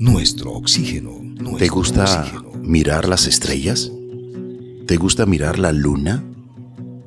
Nuestro 0.00 0.52
oxígeno. 0.52 1.10
¿Te 1.58 1.68
gusta 1.68 2.24
mirar 2.62 3.06
las 3.06 3.26
estrellas? 3.26 3.92
¿Te 4.86 4.96
gusta 4.96 5.26
mirar 5.26 5.58
la 5.58 5.72
luna? 5.72 6.24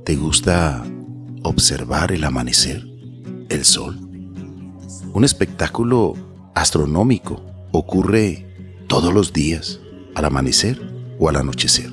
¿Te 0.05 0.15
gusta 0.15 0.85
observar 1.41 2.11
el 2.11 2.23
amanecer? 2.23 2.85
¿El 3.49 3.65
sol? 3.65 3.99
Un 5.11 5.23
espectáculo 5.23 6.13
astronómico 6.53 7.43
ocurre 7.71 8.45
todos 8.85 9.11
los 9.11 9.33
días, 9.33 9.79
al 10.13 10.25
amanecer 10.25 10.79
o 11.17 11.29
al 11.29 11.37
anochecer. 11.37 11.89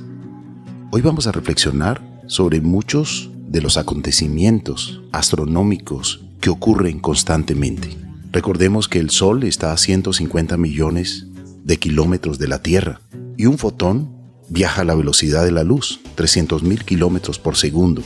Hoy 0.92 1.00
vamos 1.00 1.26
a 1.26 1.32
reflexionar 1.32 2.20
sobre 2.26 2.60
muchos 2.60 3.30
de 3.48 3.62
los 3.62 3.78
acontecimientos 3.78 5.00
astronómicos 5.12 6.26
que 6.42 6.50
ocurren 6.50 7.00
constantemente. 7.00 8.09
Recordemos 8.32 8.88
que 8.88 9.00
el 9.00 9.10
Sol 9.10 9.42
está 9.44 9.72
a 9.72 9.76
150 9.76 10.56
millones 10.56 11.26
de 11.64 11.78
kilómetros 11.78 12.38
de 12.38 12.46
la 12.46 12.62
Tierra 12.62 13.00
y 13.36 13.46
un 13.46 13.58
fotón 13.58 14.14
viaja 14.48 14.82
a 14.82 14.84
la 14.84 14.94
velocidad 14.94 15.44
de 15.44 15.50
la 15.50 15.64
luz, 15.64 16.00
300 16.14 16.62
mil 16.62 16.84
kilómetros 16.84 17.38
por 17.40 17.56
segundo. 17.56 18.02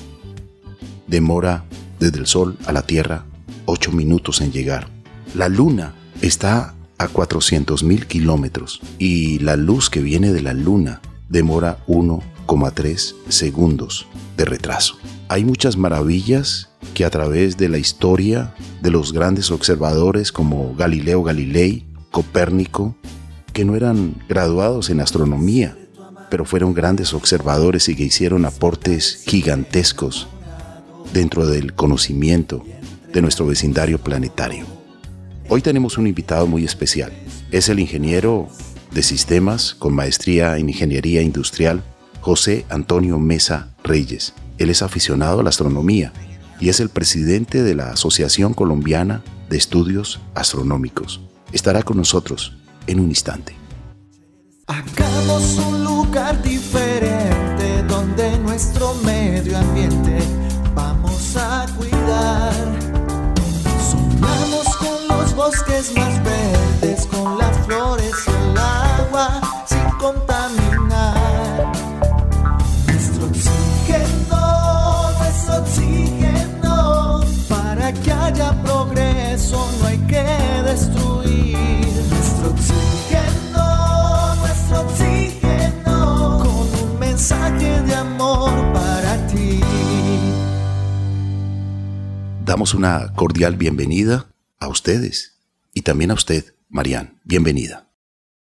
Demora 1.07 1.65
desde 2.01 2.19
el 2.19 2.27
Sol 2.27 2.57
a 2.67 2.73
la 2.73 2.83
Tierra 2.83 3.27
8 3.67 3.93
minutos 3.93 4.41
en 4.41 4.51
llegar. 4.51 4.89
La 5.35 5.49
Luna 5.49 5.95
está 6.23 6.75
a 6.97 7.09
400 7.09 7.83
mil 7.83 8.07
kilómetros 8.07 8.81
y 8.99 9.41
la 9.41 9.57
luz 9.57 9.91
que 9.91 10.01
viene 10.01 10.33
de 10.33 10.43
la 10.43 10.55
Luna 10.55 11.03
demora 11.29 11.85
1,3 11.87 13.15
segundos 13.29 14.07
de 14.37 14.45
retraso. 14.45 14.97
Hay 15.29 15.45
muchas 15.45 15.77
maravillas 15.77 16.71
que 16.93 17.05
a 17.05 17.11
través 17.11 17.57
de 17.57 17.69
la 17.69 17.79
historia 17.79 18.55
de 18.83 18.91
los 18.91 19.13
grandes 19.13 19.51
observadores 19.51 20.33
como 20.33 20.75
Galileo 20.75 21.23
Galilei, 21.23 21.87
Copérnico, 22.11 22.95
que 23.53 23.65
no 23.65 23.77
eran 23.77 24.15
graduados 24.29 24.91
en 24.91 25.01
astronomía, 25.01 25.77
pero 26.31 26.45
fueron 26.45 26.75
grandes 26.75 27.15
observadores 27.15 27.89
y 27.89 27.97
que 27.97 28.05
hicieron 28.05 28.45
aportes 28.45 29.23
gigantescos 29.27 30.29
dentro 31.13 31.47
del 31.47 31.75
conocimiento 31.75 32.65
de 33.13 33.23
nuestro 33.23 33.47
vecindario 33.47 33.99
planetario. 33.99 34.67
Hoy 35.49 35.63
tenemos 35.63 35.99
un 35.99 36.07
invitado 36.07 36.47
muy 36.47 36.65
especial. 36.65 37.13
Es 37.53 37.69
el 37.69 37.79
ingeniero 37.79 38.49
de 38.93 39.03
sistemas 39.03 39.75
con 39.75 39.95
maestría 39.95 40.59
en 40.59 40.69
ingeniería 40.69 41.23
industrial, 41.23 41.83
José 42.21 42.65
Antonio 42.69 43.19
Mesa 43.19 43.75
Reyes. 43.85 44.35
Él 44.59 44.71
es 44.71 44.83
aficionado 44.83 45.41
a 45.41 45.43
la 45.43 45.51
astronomía 45.51 46.13
y 46.61 46.69
es 46.69 46.81
el 46.81 46.89
presidente 46.89 47.63
de 47.63 47.75
la 47.75 47.91
Asociación 47.91 48.55
Colombiana 48.55 49.23
de 49.49 49.57
Estudios 49.57 50.21
Astronómicos. 50.35 51.21
Estará 51.53 51.83
con 51.83 51.97
nosotros 51.97 52.57
en 52.87 53.01
un 53.01 53.09
instante. 53.09 53.57
Hagamos 54.67 55.59
un 55.59 55.85
lugar 55.85 56.43
diferente 56.43 57.83
donde 57.87 58.39
nuestro 58.39 58.95
medio 59.05 59.59
ambiente 59.59 60.19
vamos 60.75 61.37
a 61.37 61.67
cuidar. 61.77 62.53
Sumamos 63.91 64.77
con 64.77 65.09
los 65.09 65.35
bosques 65.35 65.93
más 65.97 66.23
verdes, 66.25 67.07
con 67.07 67.39
las 67.39 67.57
flores 67.67 68.15
y 68.27 68.31
el 68.31 68.59
agua 68.59 69.41
sin 69.67 69.99
contaminar. 69.99 70.74
Damos 92.55 92.73
una 92.73 93.13
cordial 93.17 93.57
bienvenida 93.57 94.27
a 94.61 94.69
ustedes 94.69 95.41
y 95.73 95.83
también 95.83 96.13
a 96.13 96.15
usted, 96.15 96.55
Marian. 96.69 97.21
Bienvenida. 97.25 97.91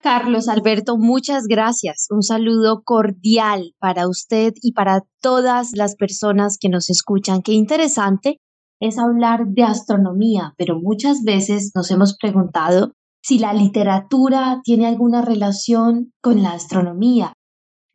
Carlos 0.04 0.50
Alberto, 0.50 0.98
muchas 1.00 1.48
gracias. 1.48 2.06
Un 2.12 2.22
saludo 2.22 2.84
cordial 2.84 3.74
para 3.80 4.08
usted 4.08 4.54
y 4.62 4.74
para 4.74 5.02
todas 5.20 5.72
las 5.74 5.96
personas 5.96 6.60
que 6.60 6.70
nos 6.70 6.92
escuchan. 6.92 7.42
Qué 7.42 7.54
interesante 7.54 8.38
es 8.80 9.00
hablar 9.00 9.48
de 9.48 9.64
astronomía, 9.64 10.54
pero 10.60 10.80
muchas 10.80 11.24
veces 11.24 11.72
nos 11.74 11.90
hemos 11.90 12.16
preguntado 12.16 12.92
si 13.24 13.40
la 13.40 13.52
literatura 13.52 14.62
tiene 14.64 14.86
alguna 14.86 15.24
relación 15.24 16.14
con 16.22 16.44
la 16.44 16.52
astronomía. 16.52 17.34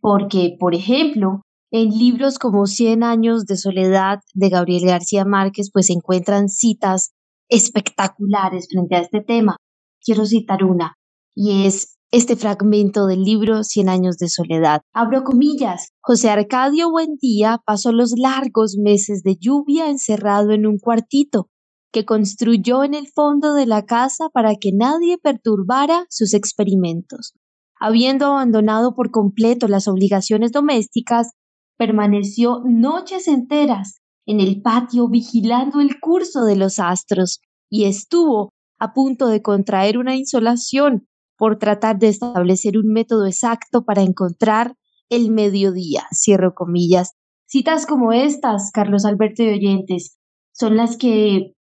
Porque, 0.01 0.57
por 0.59 0.75
ejemplo, 0.75 1.43
en 1.71 1.91
libros 1.91 2.39
como 2.39 2.67
Cien 2.67 3.03
años 3.03 3.45
de 3.45 3.57
soledad 3.57 4.21
de 4.35 4.49
Gabriel 4.49 4.87
García 4.87 5.25
Márquez, 5.25 5.71
pues 5.73 5.87
se 5.87 5.93
encuentran 5.93 6.49
citas 6.49 7.13
espectaculares 7.49 8.69
frente 8.71 8.97
a 8.97 9.01
este 9.01 9.21
tema. 9.21 9.57
Quiero 10.01 10.25
citar 10.27 10.65
una, 10.65 10.95
y 11.35 11.67
es 11.67 11.99
este 12.11 12.37
fragmento 12.37 13.07
del 13.07 13.23
libro 13.23 13.65
Cien 13.65 13.89
años 13.89 14.17
de 14.17 14.29
soledad. 14.29 14.81
Abro 14.95 15.25
comillas. 15.25 15.91
José 16.01 16.31
Arcadio 16.31 16.91
Buendía 16.91 17.61
pasó 17.67 17.93
los 17.93 18.15
largos 18.17 18.77
meses 18.83 19.23
de 19.23 19.37
lluvia 19.39 19.91
encerrado 19.91 20.53
en 20.53 20.67
un 20.67 20.79
cuartito 20.79 21.51
que 21.93 22.05
construyó 22.05 22.85
en 22.85 22.95
el 22.95 23.09
fondo 23.09 23.55
de 23.55 23.67
la 23.67 23.85
casa 23.85 24.29
para 24.31 24.55
que 24.57 24.71
nadie 24.73 25.19
perturbara 25.19 26.07
sus 26.09 26.35
experimentos. 26.35 27.35
Habiendo 27.81 28.27
abandonado 28.27 28.95
por 28.95 29.11
completo 29.11 29.69
las 29.69 29.87
obligaciones 29.87 30.53
domésticas, 30.53 31.33
permaneció 31.79 32.61
noches 32.65 33.29
enteras 33.29 34.01
en 34.27 34.41
el 34.41 34.61
patio 34.61 35.09
vigilando 35.09 35.81
el 35.81 35.99
curso 36.01 36.45
de 36.45 36.57
los 36.57 36.79
astros 36.79 37.41
y 37.71 37.85
estuvo 37.85 38.51
a 38.79 38.93
punto 38.93 39.29
de 39.29 39.41
contraer 39.41 39.97
una 39.97 40.17
insolación 40.17 41.07
por 41.39 41.59
tratar 41.59 41.99
de 41.99 42.09
establecer 42.09 42.77
un 42.77 42.93
método 42.93 43.27
exacto 43.27 43.85
para 43.85 44.03
encontrar 44.03 44.75
el 45.09 45.31
mediodía. 45.31 46.07
Comillas. 46.55 47.13
Citas 47.47 47.87
como 47.87 48.13
estas, 48.13 48.71
Carlos 48.73 49.05
Alberto 49.05 49.43
y 49.43 49.49
oyentes, 49.49 50.19
son 50.53 50.77
las 50.77 50.97
que 50.97 51.55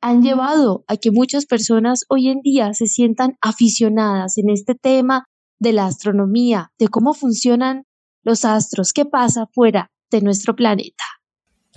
han 0.00 0.22
llevado 0.22 0.84
a 0.86 0.96
que 0.96 1.10
muchas 1.10 1.46
personas 1.46 2.04
hoy 2.08 2.28
en 2.28 2.40
día 2.40 2.72
se 2.72 2.86
sientan 2.86 3.36
aficionadas 3.42 4.38
en 4.38 4.50
este 4.50 4.74
tema 4.74 5.24
de 5.58 5.72
la 5.72 5.86
astronomía, 5.86 6.70
de 6.78 6.88
cómo 6.88 7.12
funcionan 7.12 7.82
los 8.26 8.44
astros, 8.44 8.92
qué 8.92 9.04
pasa 9.04 9.46
fuera 9.46 9.92
de 10.10 10.20
nuestro 10.20 10.56
planeta. 10.56 11.04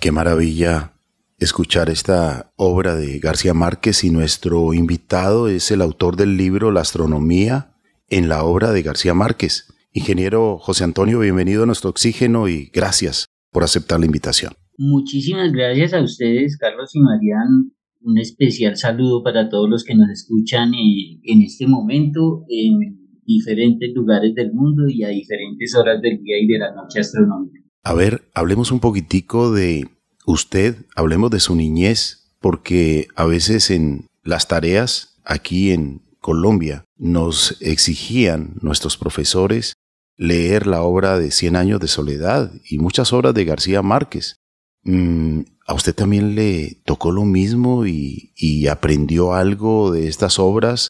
Qué 0.00 0.10
maravilla 0.10 0.94
escuchar 1.38 1.88
esta 1.88 2.52
obra 2.56 2.96
de 2.96 3.20
García 3.20 3.54
Márquez 3.54 4.02
y 4.02 4.10
nuestro 4.10 4.74
invitado 4.74 5.48
es 5.48 5.70
el 5.70 5.80
autor 5.80 6.16
del 6.16 6.36
libro 6.36 6.72
La 6.72 6.80
astronomía 6.80 7.76
en 8.08 8.28
la 8.28 8.42
obra 8.42 8.72
de 8.72 8.82
García 8.82 9.14
Márquez. 9.14 9.68
Ingeniero 9.92 10.58
José 10.58 10.82
Antonio, 10.82 11.20
bienvenido 11.20 11.62
a 11.62 11.66
nuestro 11.66 11.90
oxígeno 11.90 12.48
y 12.48 12.68
gracias 12.74 13.26
por 13.52 13.62
aceptar 13.62 14.00
la 14.00 14.06
invitación. 14.06 14.52
Muchísimas 14.76 15.52
gracias 15.52 15.94
a 15.94 16.02
ustedes, 16.02 16.56
Carlos 16.58 16.90
y 16.94 17.00
Marian. 17.00 17.72
Un 18.00 18.18
especial 18.18 18.76
saludo 18.76 19.22
para 19.22 19.48
todos 19.48 19.70
los 19.70 19.84
que 19.84 19.94
nos 19.94 20.10
escuchan 20.10 20.72
en, 20.74 21.42
este 21.42 21.68
momento 21.68 22.44
en 22.48 22.99
diferentes 23.30 23.90
lugares 23.94 24.34
del 24.34 24.52
mundo 24.52 24.88
y 24.88 25.04
a 25.04 25.08
diferentes 25.08 25.74
horas 25.74 26.02
del 26.02 26.22
día 26.22 26.38
y 26.38 26.46
de 26.46 26.58
la 26.58 26.74
noche 26.74 27.00
astronómica. 27.00 27.60
A 27.82 27.94
ver, 27.94 28.28
hablemos 28.34 28.72
un 28.72 28.80
poquitico 28.80 29.52
de 29.52 29.88
usted, 30.26 30.76
hablemos 30.96 31.30
de 31.30 31.40
su 31.40 31.54
niñez, 31.54 32.34
porque 32.40 33.08
a 33.14 33.26
veces 33.26 33.70
en 33.70 34.06
las 34.22 34.48
tareas 34.48 35.20
aquí 35.24 35.70
en 35.70 36.02
Colombia 36.20 36.84
nos 36.96 37.56
exigían 37.60 38.54
nuestros 38.60 38.96
profesores 38.96 39.74
leer 40.16 40.66
la 40.66 40.82
obra 40.82 41.18
de 41.18 41.30
Cien 41.30 41.56
años 41.56 41.80
de 41.80 41.88
soledad 41.88 42.52
y 42.68 42.78
muchas 42.78 43.12
obras 43.12 43.32
de 43.32 43.44
García 43.46 43.80
Márquez. 43.80 44.36
Mm, 44.82 45.42
¿A 45.66 45.74
usted 45.74 45.94
también 45.94 46.34
le 46.34 46.80
tocó 46.84 47.12
lo 47.12 47.24
mismo 47.24 47.86
y, 47.86 48.32
y 48.36 48.66
aprendió 48.66 49.32
algo 49.32 49.92
de 49.92 50.08
estas 50.08 50.38
obras? 50.38 50.88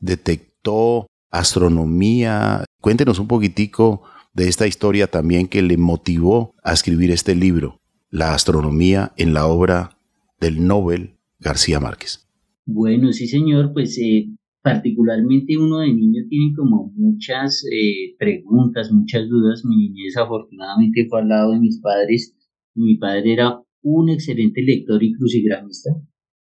¿Detectó 0.00 1.06
astronomía? 1.32 2.64
Cuéntenos 2.80 3.18
un 3.18 3.26
poquitico 3.26 4.02
de 4.34 4.48
esta 4.48 4.66
historia 4.66 5.08
también 5.08 5.48
que 5.48 5.62
le 5.62 5.76
motivó 5.76 6.54
a 6.62 6.72
escribir 6.72 7.10
este 7.10 7.34
libro, 7.34 7.80
La 8.10 8.34
astronomía 8.34 9.12
en 9.16 9.34
la 9.34 9.46
obra 9.46 9.98
del 10.40 10.64
Nobel 10.66 11.16
García 11.38 11.80
Márquez. 11.80 12.28
Bueno, 12.64 13.12
sí 13.12 13.26
señor, 13.26 13.72
pues 13.72 13.98
eh, 13.98 14.28
particularmente 14.62 15.58
uno 15.58 15.80
de 15.80 15.92
niño 15.92 16.22
tiene 16.28 16.54
como 16.56 16.92
muchas 16.94 17.64
eh, 17.64 18.14
preguntas, 18.18 18.92
muchas 18.92 19.28
dudas. 19.28 19.64
Mi 19.64 19.76
niñez 19.76 20.16
afortunadamente 20.16 21.06
fue 21.08 21.20
al 21.20 21.28
lado 21.28 21.52
de 21.52 21.60
mis 21.60 21.80
padres. 21.80 22.36
Mi 22.74 22.96
padre 22.96 23.32
era 23.32 23.60
un 23.82 24.08
excelente 24.10 24.62
lector 24.62 25.02
y 25.02 25.12
crucigramista 25.12 25.90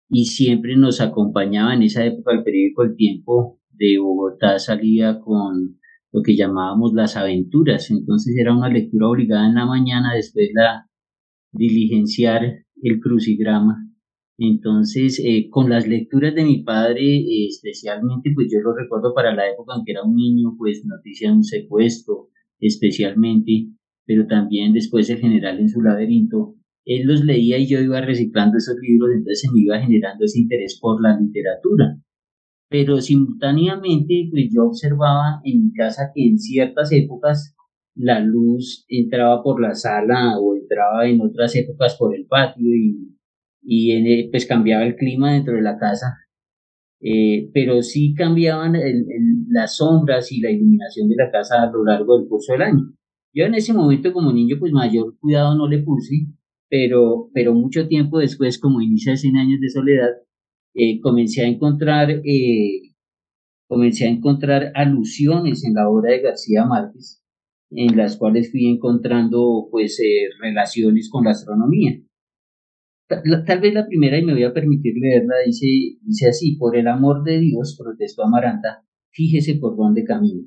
y 0.09 0.25
siempre 0.25 0.75
nos 0.75 1.01
acompañaba 1.01 1.73
en 1.73 1.83
esa 1.83 2.05
época 2.05 2.33
el 2.33 2.43
periódico 2.43 2.83
El 2.83 2.95
Tiempo 2.95 3.60
de 3.73 3.97
Bogotá 3.99 4.59
salía 4.59 5.19
con 5.19 5.79
lo 6.11 6.21
que 6.21 6.35
llamábamos 6.35 6.93
las 6.93 7.17
aventuras. 7.17 7.89
Entonces 7.91 8.35
era 8.37 8.55
una 8.55 8.69
lectura 8.69 9.07
obligada 9.07 9.47
en 9.47 9.55
la 9.55 9.65
mañana, 9.65 10.13
después 10.15 10.49
la 10.53 10.87
diligenciar 11.51 12.65
el 12.81 12.99
crucigrama. 12.99 13.87
Entonces, 14.37 15.21
eh, 15.23 15.49
con 15.51 15.69
las 15.69 15.87
lecturas 15.87 16.33
de 16.33 16.43
mi 16.43 16.63
padre, 16.63 17.03
eh, 17.03 17.47
especialmente, 17.47 18.31
pues 18.33 18.47
yo 18.51 18.59
lo 18.61 18.75
recuerdo 18.75 19.13
para 19.13 19.35
la 19.35 19.47
época 19.47 19.75
en 19.77 19.85
que 19.85 19.91
era 19.91 20.03
un 20.03 20.15
niño, 20.15 20.55
pues 20.57 20.83
noticia 20.83 21.29
de 21.29 21.35
un 21.35 21.43
secuestro, 21.43 22.29
especialmente, 22.59 23.67
pero 24.05 24.25
también 24.25 24.73
después 24.73 25.09
el 25.11 25.19
general 25.19 25.59
en 25.59 25.69
su 25.69 25.81
laberinto, 25.81 26.55
él 26.85 27.05
los 27.05 27.23
leía 27.23 27.59
y 27.59 27.67
yo 27.67 27.79
iba 27.79 28.01
reciclando 28.01 28.57
esos 28.57 28.75
libros, 28.81 29.11
entonces 29.15 29.49
me 29.53 29.61
iba 29.61 29.79
generando 29.79 30.25
ese 30.25 30.39
interés 30.39 30.79
por 30.81 31.01
la 31.01 31.19
literatura. 31.19 31.97
Pero 32.71 33.01
simultáneamente, 33.01 34.29
pues 34.31 34.45
yo 34.51 34.67
observaba 34.67 35.41
en 35.43 35.65
mi 35.65 35.73
casa 35.73 36.11
que 36.15 36.25
en 36.25 36.39
ciertas 36.39 36.91
épocas 36.93 37.53
la 37.95 38.21
luz 38.21 38.85
entraba 38.87 39.43
por 39.43 39.61
la 39.61 39.75
sala 39.75 40.39
o 40.39 40.55
entraba 40.55 41.05
en 41.05 41.19
otras 41.19 41.53
épocas 41.57 41.97
por 41.99 42.15
el 42.15 42.25
patio 42.27 42.65
y, 42.73 43.17
y 43.61 44.29
pues 44.29 44.45
cambiaba 44.45 44.85
el 44.85 44.95
clima 44.95 45.33
dentro 45.33 45.53
de 45.55 45.61
la 45.61 45.77
casa. 45.77 46.15
Eh, 47.01 47.49
pero 47.53 47.81
sí 47.81 48.13
cambiaban 48.13 48.73
las 49.49 49.75
sombras 49.75 50.31
y 50.31 50.39
la 50.39 50.51
iluminación 50.51 51.09
de 51.09 51.15
la 51.17 51.29
casa 51.29 51.63
a 51.63 51.71
lo 51.71 51.83
largo 51.83 52.17
del 52.17 52.29
curso 52.29 52.53
del 52.53 52.61
año. 52.61 52.93
Yo 53.33 53.45
en 53.45 53.55
ese 53.55 53.73
momento 53.73 54.13
como 54.13 54.31
niño 54.31 54.55
pues 54.59 54.71
mayor 54.71 55.17
cuidado 55.19 55.55
no 55.57 55.67
le 55.67 55.79
puse, 55.79 56.27
pero, 56.69 57.29
pero 57.33 57.53
mucho 57.53 57.89
tiempo 57.89 58.19
después, 58.19 58.57
como 58.59 58.81
inicia 58.81 59.17
100 59.17 59.35
años 59.35 59.59
de 59.59 59.69
soledad, 59.69 60.11
eh, 60.73 60.99
comencé 61.01 61.41
a 61.41 61.47
encontrar 61.47 62.09
eh, 62.11 62.91
comencé 63.71 64.05
a 64.05 64.09
encontrar 64.09 64.73
alusiones 64.75 65.63
en 65.63 65.75
la 65.75 65.87
obra 65.87 66.11
de 66.11 66.19
García 66.19 66.65
Márquez, 66.65 67.23
en 67.69 67.95
las 67.95 68.17
cuales 68.17 68.51
fui 68.51 68.67
encontrando 68.67 69.69
pues 69.71 69.97
eh, 70.01 70.27
relaciones 70.41 71.09
con 71.09 71.23
la 71.23 71.31
astronomía. 71.31 71.97
Tal, 73.07 73.61
vez 73.61 73.73
la 73.73 73.87
primera, 73.87 74.17
y 74.17 74.25
me 74.25 74.33
voy 74.33 74.43
a 74.43 74.53
permitir 74.53 74.95
leerla, 74.99 75.35
dice, 75.45 75.67
dice 76.01 76.27
así, 76.27 76.57
por 76.57 76.75
el 76.75 76.85
amor 76.85 77.23
de 77.23 77.39
Dios, 77.39 77.77
protestó 77.81 78.23
Amaranta, 78.23 78.85
fíjese 79.13 79.55
por 79.55 79.77
dónde 79.77 80.03
camina. 80.03 80.43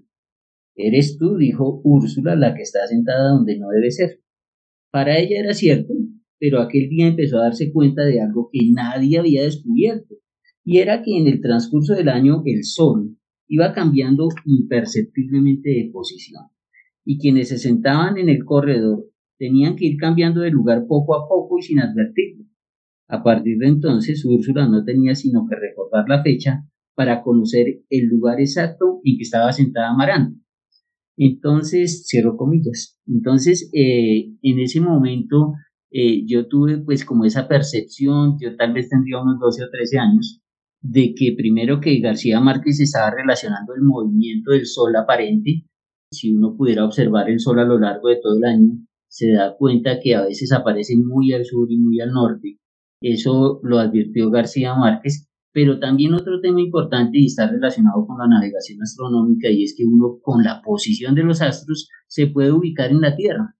Eres 0.76 1.16
tú, 1.16 1.38
dijo 1.38 1.80
Úrsula, 1.82 2.36
la 2.36 2.54
que 2.54 2.60
está 2.60 2.86
sentada 2.86 3.30
donde 3.30 3.58
no 3.58 3.70
debe 3.70 3.90
ser. 3.90 4.20
Para 4.90 5.18
ella 5.18 5.40
era 5.40 5.54
cierto, 5.54 5.93
pero 6.44 6.60
aquel 6.60 6.90
día 6.90 7.06
empezó 7.06 7.38
a 7.38 7.44
darse 7.44 7.72
cuenta 7.72 8.04
de 8.04 8.20
algo 8.20 8.50
que 8.52 8.70
nadie 8.70 9.18
había 9.18 9.44
descubierto, 9.44 10.16
y 10.62 10.76
era 10.76 11.00
que 11.02 11.16
en 11.16 11.26
el 11.26 11.40
transcurso 11.40 11.94
del 11.94 12.10
año 12.10 12.42
el 12.44 12.64
Sol 12.64 13.16
iba 13.48 13.72
cambiando 13.72 14.28
imperceptiblemente 14.44 15.70
de 15.70 15.90
posición, 15.90 16.42
y 17.02 17.16
quienes 17.16 17.48
se 17.48 17.56
sentaban 17.56 18.18
en 18.18 18.28
el 18.28 18.44
corredor 18.44 19.06
tenían 19.38 19.74
que 19.74 19.86
ir 19.86 19.96
cambiando 19.96 20.42
de 20.42 20.50
lugar 20.50 20.84
poco 20.86 21.14
a 21.14 21.26
poco 21.26 21.58
y 21.58 21.62
sin 21.62 21.80
advertirlo. 21.80 22.44
A 23.08 23.22
partir 23.22 23.56
de 23.56 23.68
entonces, 23.68 24.22
Úrsula 24.26 24.68
no 24.68 24.84
tenía 24.84 25.14
sino 25.14 25.46
que 25.48 25.56
recordar 25.56 26.04
la 26.10 26.22
fecha 26.22 26.68
para 26.94 27.22
conocer 27.22 27.84
el 27.88 28.04
lugar 28.04 28.38
exacto 28.38 29.00
en 29.02 29.16
que 29.16 29.22
estaba 29.22 29.50
sentada 29.50 29.88
Amaranta. 29.88 30.38
Entonces, 31.16 32.06
cierro 32.06 32.36
comillas. 32.36 33.00
Entonces, 33.06 33.70
eh, 33.72 34.34
en 34.42 34.58
ese 34.58 34.82
momento, 34.82 35.54
eh, 35.96 36.26
yo 36.26 36.48
tuve 36.48 36.78
pues 36.78 37.04
como 37.04 37.24
esa 37.24 37.46
percepción, 37.46 38.36
yo 38.40 38.56
tal 38.56 38.72
vez 38.72 38.88
tendría 38.88 39.22
unos 39.22 39.38
12 39.38 39.62
o 39.62 39.70
13 39.70 39.98
años, 40.00 40.40
de 40.80 41.14
que 41.14 41.34
primero 41.36 41.80
que 41.80 42.00
García 42.00 42.40
Márquez 42.40 42.80
estaba 42.80 43.12
relacionando 43.12 43.74
el 43.76 43.82
movimiento 43.82 44.50
del 44.50 44.66
sol 44.66 44.96
aparente, 44.96 45.66
si 46.10 46.34
uno 46.34 46.56
pudiera 46.56 46.84
observar 46.84 47.30
el 47.30 47.38
sol 47.38 47.60
a 47.60 47.64
lo 47.64 47.78
largo 47.78 48.08
de 48.08 48.18
todo 48.20 48.36
el 48.36 48.44
año, 48.44 48.72
se 49.06 49.30
da 49.30 49.56
cuenta 49.56 50.00
que 50.02 50.16
a 50.16 50.22
veces 50.22 50.50
aparece 50.50 50.96
muy 50.96 51.32
al 51.32 51.44
sur 51.44 51.70
y 51.70 51.78
muy 51.78 52.00
al 52.00 52.10
norte. 52.10 52.58
Eso 53.00 53.60
lo 53.62 53.78
advirtió 53.78 54.30
García 54.30 54.74
Márquez, 54.74 55.28
pero 55.52 55.78
también 55.78 56.14
otro 56.14 56.40
tema 56.40 56.60
importante 56.60 57.18
y 57.18 57.26
está 57.26 57.48
relacionado 57.48 58.04
con 58.04 58.18
la 58.18 58.26
navegación 58.26 58.82
astronómica 58.82 59.48
y 59.48 59.62
es 59.62 59.76
que 59.78 59.84
uno 59.84 60.18
con 60.20 60.42
la 60.42 60.60
posición 60.60 61.14
de 61.14 61.22
los 61.22 61.40
astros 61.40 61.88
se 62.08 62.26
puede 62.26 62.50
ubicar 62.50 62.90
en 62.90 63.00
la 63.00 63.14
Tierra. 63.14 63.54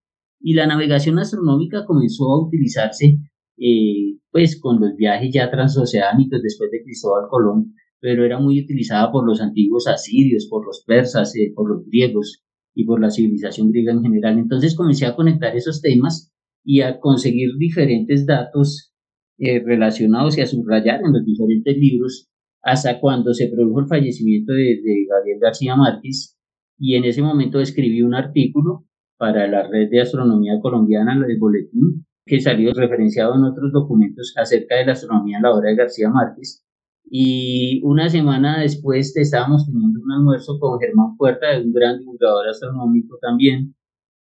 Y 0.46 0.52
la 0.52 0.66
navegación 0.66 1.18
astronómica 1.18 1.86
comenzó 1.86 2.30
a 2.30 2.46
utilizarse 2.46 3.16
eh, 3.56 4.18
pues 4.30 4.60
con 4.60 4.78
los 4.78 4.94
viajes 4.94 5.32
ya 5.32 5.50
transoceánicos 5.50 6.42
después 6.42 6.70
de 6.70 6.82
Cristóbal 6.82 7.28
Colón, 7.30 7.72
pero 7.98 8.26
era 8.26 8.38
muy 8.38 8.60
utilizada 8.60 9.10
por 9.10 9.26
los 9.26 9.40
antiguos 9.40 9.86
asirios, 9.86 10.46
por 10.50 10.66
los 10.66 10.84
persas, 10.86 11.34
eh, 11.34 11.50
por 11.54 11.70
los 11.70 11.86
griegos 11.86 12.44
y 12.74 12.84
por 12.84 13.00
la 13.00 13.10
civilización 13.10 13.70
griega 13.70 13.92
en 13.92 14.02
general. 14.02 14.38
Entonces 14.38 14.76
comencé 14.76 15.06
a 15.06 15.16
conectar 15.16 15.56
esos 15.56 15.80
temas 15.80 16.30
y 16.62 16.82
a 16.82 17.00
conseguir 17.00 17.56
diferentes 17.56 18.26
datos 18.26 18.92
eh, 19.38 19.60
relacionados 19.64 20.36
y 20.36 20.42
a 20.42 20.46
subrayar 20.46 21.00
en 21.06 21.14
los 21.14 21.24
diferentes 21.24 21.74
libros 21.78 22.28
hasta 22.60 23.00
cuando 23.00 23.32
se 23.32 23.48
produjo 23.48 23.80
el 23.80 23.86
fallecimiento 23.86 24.52
de, 24.52 24.78
de 24.82 25.06
Gabriel 25.08 25.38
García 25.40 25.74
Márquez 25.74 26.36
y 26.78 26.96
en 26.96 27.04
ese 27.04 27.22
momento 27.22 27.60
escribí 27.60 28.02
un 28.02 28.14
artículo 28.14 28.84
para 29.16 29.46
la 29.46 29.68
red 29.68 29.90
de 29.90 30.00
astronomía 30.00 30.60
colombiana, 30.60 31.14
el 31.26 31.38
boletín, 31.38 32.06
que 32.26 32.40
salió 32.40 32.72
referenciado 32.72 33.34
en 33.34 33.44
otros 33.44 33.72
documentos 33.72 34.34
acerca 34.36 34.76
de 34.76 34.86
la 34.86 34.92
astronomía 34.92 35.36
en 35.36 35.42
la 35.42 35.52
obra 35.52 35.70
de 35.70 35.76
García 35.76 36.08
Márquez. 36.10 36.64
Y 37.04 37.80
una 37.84 38.08
semana 38.08 38.60
después 38.60 39.14
estábamos 39.16 39.66
teniendo 39.66 40.00
un 40.02 40.10
almuerzo 40.12 40.58
con 40.58 40.80
Germán 40.80 41.16
Puerta, 41.16 41.46
un 41.62 41.72
gran 41.72 41.98
divulgador 41.98 42.48
astronómico 42.48 43.18
también, 43.20 43.74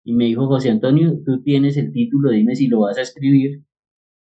y 0.03 0.13
me 0.13 0.25
dijo, 0.25 0.45
José 0.45 0.69
Antonio, 0.69 1.19
tú 1.25 1.41
tienes 1.41 1.77
el 1.77 1.91
título, 1.91 2.29
dime 2.29 2.55
si 2.55 2.67
lo 2.67 2.81
vas 2.81 2.97
a 2.97 3.01
escribir. 3.01 3.63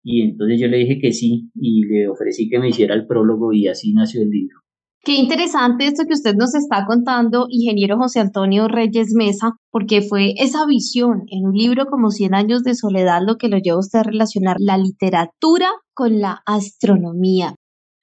Y 0.03 0.21
entonces 0.21 0.59
yo 0.59 0.67
le 0.67 0.77
dije 0.77 0.99
que 0.99 1.11
sí, 1.11 1.51
y 1.53 1.85
le 1.85 2.07
ofrecí 2.07 2.49
que 2.49 2.59
me 2.59 2.69
hiciera 2.69 2.95
el 2.95 3.05
prólogo, 3.05 3.53
y 3.53 3.67
así 3.67 3.93
nació 3.93 4.23
el 4.23 4.29
libro. 4.29 4.64
Qué 5.05 5.13
interesante 5.17 5.85
esto 5.85 6.05
que 6.07 6.15
usted 6.15 6.33
nos 6.33 6.55
está 6.55 6.83
contando, 6.87 7.45
ingeniero 7.47 7.95
José 7.95 8.21
Antonio 8.21 8.67
Reyes 8.67 9.13
Mesa, 9.13 9.51
porque 9.69 10.01
fue 10.01 10.33
esa 10.37 10.65
visión 10.65 11.25
en 11.27 11.45
un 11.45 11.53
libro 11.53 11.85
como 11.85 12.09
Cien 12.09 12.33
años 12.33 12.63
de 12.63 12.73
soledad 12.73 13.21
lo 13.23 13.35
que 13.35 13.47
lo 13.47 13.59
lleva 13.59 13.75
a 13.75 13.81
usted 13.81 13.99
a 13.99 14.03
relacionar 14.03 14.55
la 14.57 14.79
literatura 14.79 15.69
con 15.93 16.21
la 16.21 16.41
astronomía. 16.47 17.53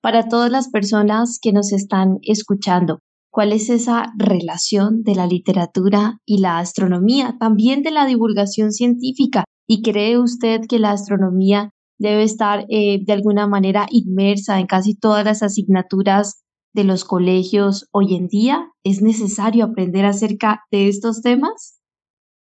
Para 0.00 0.28
todas 0.28 0.48
las 0.48 0.70
personas 0.70 1.40
que 1.42 1.52
nos 1.52 1.72
están 1.72 2.18
escuchando, 2.22 3.00
¿cuál 3.32 3.52
es 3.52 3.68
esa 3.68 4.12
relación 4.16 5.02
de 5.02 5.16
la 5.16 5.26
literatura 5.26 6.18
y 6.24 6.38
la 6.38 6.60
astronomía? 6.60 7.34
También 7.40 7.82
de 7.82 7.90
la 7.90 8.06
divulgación 8.06 8.70
científica. 8.70 9.42
¿Y 9.66 9.82
cree 9.82 10.18
usted 10.18 10.60
que 10.68 10.78
la 10.78 10.92
astronomía 10.92 11.70
debe 11.98 12.22
estar 12.22 12.64
eh, 12.68 13.00
de 13.04 13.12
alguna 13.12 13.48
manera 13.48 13.88
inmersa 13.90 14.60
en 14.60 14.66
casi 14.66 14.94
todas 14.94 15.24
las 15.24 15.42
asignaturas 15.42 16.42
de 16.74 16.84
los 16.84 17.04
colegios 17.04 17.88
hoy 17.92 18.14
en 18.14 18.28
día? 18.28 18.68
¿Es 18.84 19.02
necesario 19.02 19.64
aprender 19.64 20.04
acerca 20.04 20.62
de 20.70 20.88
estos 20.88 21.22
temas? 21.22 21.80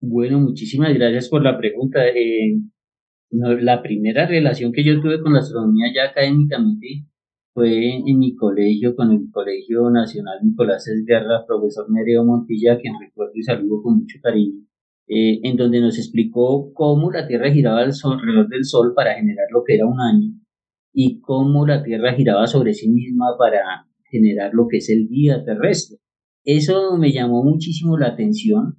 Bueno, 0.00 0.38
muchísimas 0.38 0.94
gracias 0.94 1.28
por 1.28 1.42
la 1.42 1.58
pregunta. 1.58 2.06
Eh, 2.06 2.56
la 3.30 3.82
primera 3.82 4.26
relación 4.26 4.72
que 4.72 4.84
yo 4.84 5.00
tuve 5.00 5.20
con 5.20 5.34
la 5.34 5.40
astronomía 5.40 5.92
ya 5.94 6.10
académicamente 6.10 7.04
fue 7.52 7.96
en, 7.96 8.18
mi 8.18 8.36
colegio, 8.36 8.94
con 8.94 9.10
el 9.10 9.30
Colegio 9.32 9.90
Nacional 9.90 10.38
Nicolás 10.44 10.86
Esguerra, 10.86 11.44
profesor 11.44 11.90
Nereo 11.90 12.24
Montilla, 12.24 12.78
quien 12.78 12.94
recuerdo 13.00 13.32
y 13.34 13.42
saludo 13.42 13.82
con 13.82 13.98
mucho 13.98 14.18
cariño, 14.22 14.62
eh, 15.08 15.40
en 15.42 15.56
donde 15.56 15.80
nos 15.80 15.98
explicó 15.98 16.72
cómo 16.72 17.10
la 17.10 17.26
Tierra 17.26 17.50
giraba 17.50 17.80
alrededor 17.80 18.48
del 18.48 18.64
Sol 18.64 18.92
para 18.94 19.14
generar 19.14 19.46
lo 19.50 19.64
que 19.64 19.74
era 19.74 19.86
un 19.86 20.00
año 20.00 20.34
y 20.92 21.20
cómo 21.20 21.66
la 21.66 21.82
Tierra 21.82 22.14
giraba 22.14 22.46
sobre 22.46 22.74
sí 22.74 22.88
misma 22.88 23.36
para 23.36 23.87
generar 24.10 24.52
lo 24.52 24.66
que 24.68 24.78
es 24.78 24.90
el 24.90 25.08
día 25.08 25.44
terrestre. 25.44 25.98
Eso 26.44 26.96
me 26.96 27.12
llamó 27.12 27.42
muchísimo 27.44 27.98
la 27.98 28.08
atención 28.08 28.78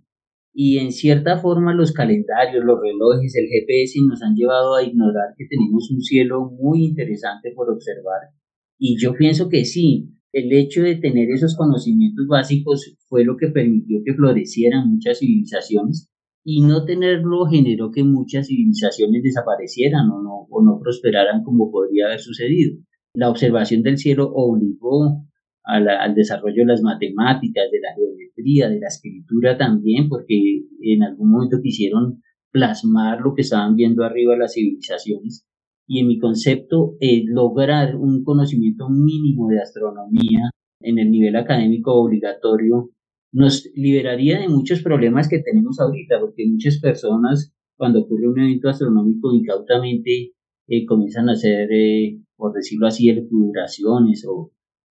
y 0.54 0.80
en 0.80 0.92
cierta 0.92 1.38
forma 1.38 1.74
los 1.74 1.92
calendarios, 1.94 2.66
los 2.66 2.80
relojes, 2.82 3.36
el 3.36 3.48
GPS 3.48 4.00
nos 4.08 4.22
han 4.24 4.36
llevado 4.36 4.76
a 4.76 4.84
ignorar 4.84 5.36
que 5.38 5.46
tenemos 5.48 5.92
un 5.92 6.02
cielo 6.02 6.50
muy 6.50 6.86
interesante 6.86 7.52
por 7.56 7.70
observar. 7.70 8.34
Y 8.78 8.98
yo 9.00 9.14
pienso 9.14 9.50
que 9.50 9.66
sí, 9.66 10.10
el 10.32 10.52
hecho 10.52 10.84
de 10.84 10.96
tener 10.96 11.30
esos 11.32 11.56
conocimientos 11.56 12.28
básicos 12.28 12.98
fue 13.08 13.24
lo 13.24 13.38
que 13.38 13.50
permitió 13.50 14.00
que 14.04 14.14
florecieran 14.14 14.90
muchas 14.90 15.20
civilizaciones 15.20 16.10
y 16.44 16.62
no 16.62 16.86
tenerlo 16.86 17.46
generó 17.46 17.92
que 17.92 18.04
muchas 18.04 18.48
civilizaciones 18.48 19.22
desaparecieran 19.24 20.10
o 20.10 20.22
no, 20.22 20.48
o 20.50 20.64
no 20.64 20.80
prosperaran 20.82 21.44
como 21.44 21.72
podría 21.72 22.08
haber 22.08 22.20
sucedido 22.20 22.80
la 23.14 23.30
observación 23.30 23.82
del 23.82 23.98
cielo 23.98 24.32
obligó 24.34 25.26
al 25.64 26.16
desarrollo 26.16 26.64
de 26.64 26.66
las 26.66 26.82
matemáticas, 26.82 27.66
de 27.72 27.80
la 27.80 27.94
geometría, 27.94 28.70
de 28.70 28.80
la 28.80 28.88
escritura 28.88 29.58
también, 29.58 30.10
porque 30.10 30.64
en 30.82 31.04
algún 31.04 31.30
momento 31.32 31.62
quisieron 31.62 32.24
plasmar 32.52 33.22
lo 33.22 33.36
que 33.36 33.42
estaban 33.42 33.76
viendo 33.76 34.04
arriba 34.04 34.36
las 34.36 34.54
civilizaciones. 34.54 35.46
Y 35.88 36.00
en 36.00 36.08
mi 36.08 36.18
concepto, 36.18 36.96
lograr 37.28 37.96
un 37.96 38.24
conocimiento 38.24 38.90
mínimo 38.90 39.48
de 39.50 39.62
astronomía 39.62 40.50
en 40.82 40.98
el 40.98 41.12
nivel 41.12 41.36
académico 41.36 41.94
obligatorio 41.94 42.90
nos 43.32 43.70
liberaría 43.76 44.40
de 44.40 44.48
muchos 44.48 44.82
problemas 44.82 45.30
que 45.30 45.40
tenemos 45.40 45.80
ahorita, 45.80 46.20
porque 46.20 46.48
muchas 46.48 46.80
personas 46.80 47.54
cuando 47.78 48.02
ocurre 48.02 48.28
un 48.28 48.40
evento 48.40 48.70
astronómico 48.70 49.34
incautamente 49.34 50.32
eh, 50.70 50.86
comienzan 50.86 51.30
a 51.30 51.34
hacer, 51.34 51.72
eh, 51.72 52.20
por 52.36 52.54
decirlo 52.54 52.88
así, 52.88 53.10
elucubraciones 53.10 54.26
o 54.28 54.52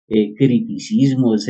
eh, 0.09 0.35
criticismos 0.35 1.47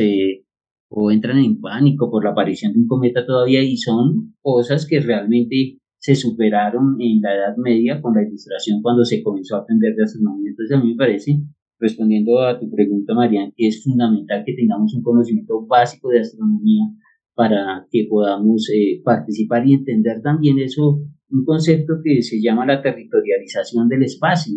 o 0.89 1.11
entran 1.11 1.37
en 1.37 1.59
pánico 1.59 2.11
por 2.11 2.23
la 2.23 2.31
aparición 2.31 2.73
de 2.73 2.79
un 2.79 2.87
cometa 2.87 3.25
todavía 3.25 3.63
y 3.63 3.77
son 3.77 4.35
cosas 4.41 4.85
que 4.85 4.99
realmente 4.99 5.79
se 5.99 6.15
superaron 6.15 6.97
en 6.99 7.21
la 7.21 7.35
Edad 7.35 7.57
Media 7.57 8.01
con 8.01 8.15
la 8.15 8.23
ilustración 8.23 8.81
cuando 8.81 9.05
se 9.05 9.21
comenzó 9.23 9.55
a 9.55 9.59
aprender 9.59 9.95
de 9.95 10.03
astronomía. 10.03 10.49
Entonces 10.49 10.77
a 10.77 10.81
mí 10.81 10.91
me 10.91 10.97
parece 10.97 11.41
respondiendo 11.79 12.39
a 12.39 12.59
tu 12.59 12.69
pregunta, 12.69 13.13
Marian, 13.13 13.51
que 13.55 13.67
es 13.67 13.83
fundamental 13.83 14.43
que 14.45 14.53
tengamos 14.53 14.93
un 14.93 15.01
conocimiento 15.01 15.65
básico 15.65 16.09
de 16.09 16.19
astronomía 16.19 16.85
para 17.33 17.87
que 17.91 18.05
podamos 18.09 18.69
eh, 18.69 19.01
participar 19.03 19.67
y 19.67 19.73
entender 19.73 20.21
también 20.21 20.59
eso, 20.59 21.01
un 21.31 21.45
concepto 21.45 21.95
que 22.03 22.21
se 22.21 22.41
llama 22.41 22.65
la 22.65 22.81
territorialización 22.81 23.87
del 23.87 24.03
espacio. 24.03 24.53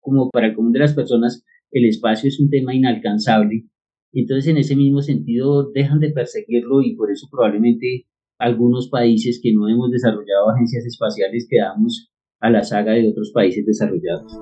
Como 0.00 0.30
para 0.30 0.48
el 0.48 0.54
común 0.54 0.72
de 0.72 0.80
las 0.80 0.94
personas, 0.94 1.44
el 1.70 1.86
espacio 1.86 2.28
es 2.28 2.40
un 2.40 2.50
tema 2.50 2.74
inalcanzable. 2.74 3.66
Entonces, 4.12 4.48
en 4.48 4.56
ese 4.56 4.74
mismo 4.76 5.02
sentido, 5.02 5.70
dejan 5.72 6.00
de 6.00 6.10
perseguirlo 6.10 6.82
y 6.82 6.96
por 6.96 7.10
eso 7.10 7.28
probablemente 7.30 8.06
algunos 8.38 8.88
países 8.88 9.40
que 9.42 9.52
no 9.52 9.68
hemos 9.68 9.90
desarrollado 9.90 10.50
agencias 10.50 10.84
espaciales 10.86 11.46
quedamos 11.48 12.10
a 12.40 12.50
la 12.50 12.64
saga 12.64 12.92
de 12.92 13.06
otros 13.06 13.30
países 13.32 13.66
desarrollados. 13.66 14.32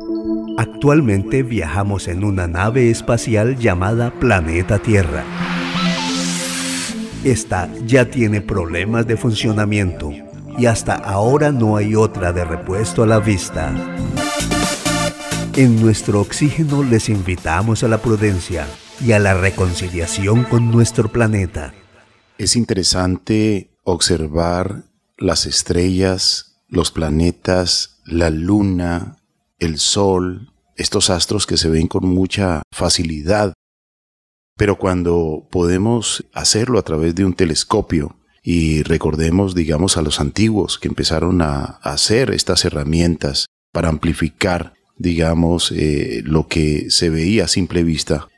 Actualmente 0.56 1.42
viajamos 1.42 2.06
en 2.06 2.22
una 2.22 2.46
nave 2.46 2.90
espacial 2.90 3.58
llamada 3.58 4.14
Planeta 4.18 4.78
Tierra. 4.78 5.24
Esta 7.24 7.68
ya 7.84 8.08
tiene 8.08 8.40
problemas 8.40 9.06
de 9.06 9.16
funcionamiento 9.16 10.12
y 10.58 10.66
hasta 10.66 10.94
ahora 10.94 11.52
no 11.52 11.76
hay 11.76 11.94
otra 11.94 12.32
de 12.32 12.44
repuesto 12.44 13.02
a 13.02 13.06
la 13.06 13.20
vista. 13.20 13.72
En 15.54 15.80
nuestro 15.80 16.20
oxígeno 16.20 16.82
les 16.82 17.08
invitamos 17.08 17.82
a 17.82 17.88
la 17.88 17.98
prudencia 17.98 18.66
y 19.04 19.12
a 19.12 19.18
la 19.18 19.34
reconciliación 19.34 20.44
con 20.44 20.70
nuestro 20.70 21.10
planeta. 21.10 21.72
Es 22.36 22.56
interesante 22.56 23.70
observar 23.84 24.84
las 25.16 25.46
estrellas 25.46 26.48
los 26.68 26.90
planetas, 26.90 28.00
la 28.04 28.30
luna, 28.30 29.16
el 29.58 29.78
sol, 29.78 30.52
estos 30.76 31.10
astros 31.10 31.46
que 31.46 31.56
se 31.56 31.70
ven 31.70 31.88
con 31.88 32.06
mucha 32.06 32.62
facilidad. 32.70 33.54
Pero 34.56 34.78
cuando 34.78 35.48
podemos 35.50 36.26
hacerlo 36.32 36.78
a 36.78 36.82
través 36.82 37.14
de 37.14 37.24
un 37.24 37.34
telescopio, 37.34 38.16
y 38.50 38.82
recordemos, 38.82 39.54
digamos, 39.54 39.98
a 39.98 40.02
los 40.02 40.20
antiguos 40.20 40.78
que 40.78 40.88
empezaron 40.88 41.42
a 41.42 41.80
hacer 41.82 42.30
estas 42.30 42.64
herramientas 42.64 43.44
para 43.72 43.90
amplificar, 43.90 44.72
digamos, 44.96 45.70
eh, 45.70 46.22
lo 46.24 46.48
que 46.48 46.90
se 46.90 47.10
veía 47.10 47.44
a 47.44 47.48
simple 47.48 47.82
vista, 47.82 48.28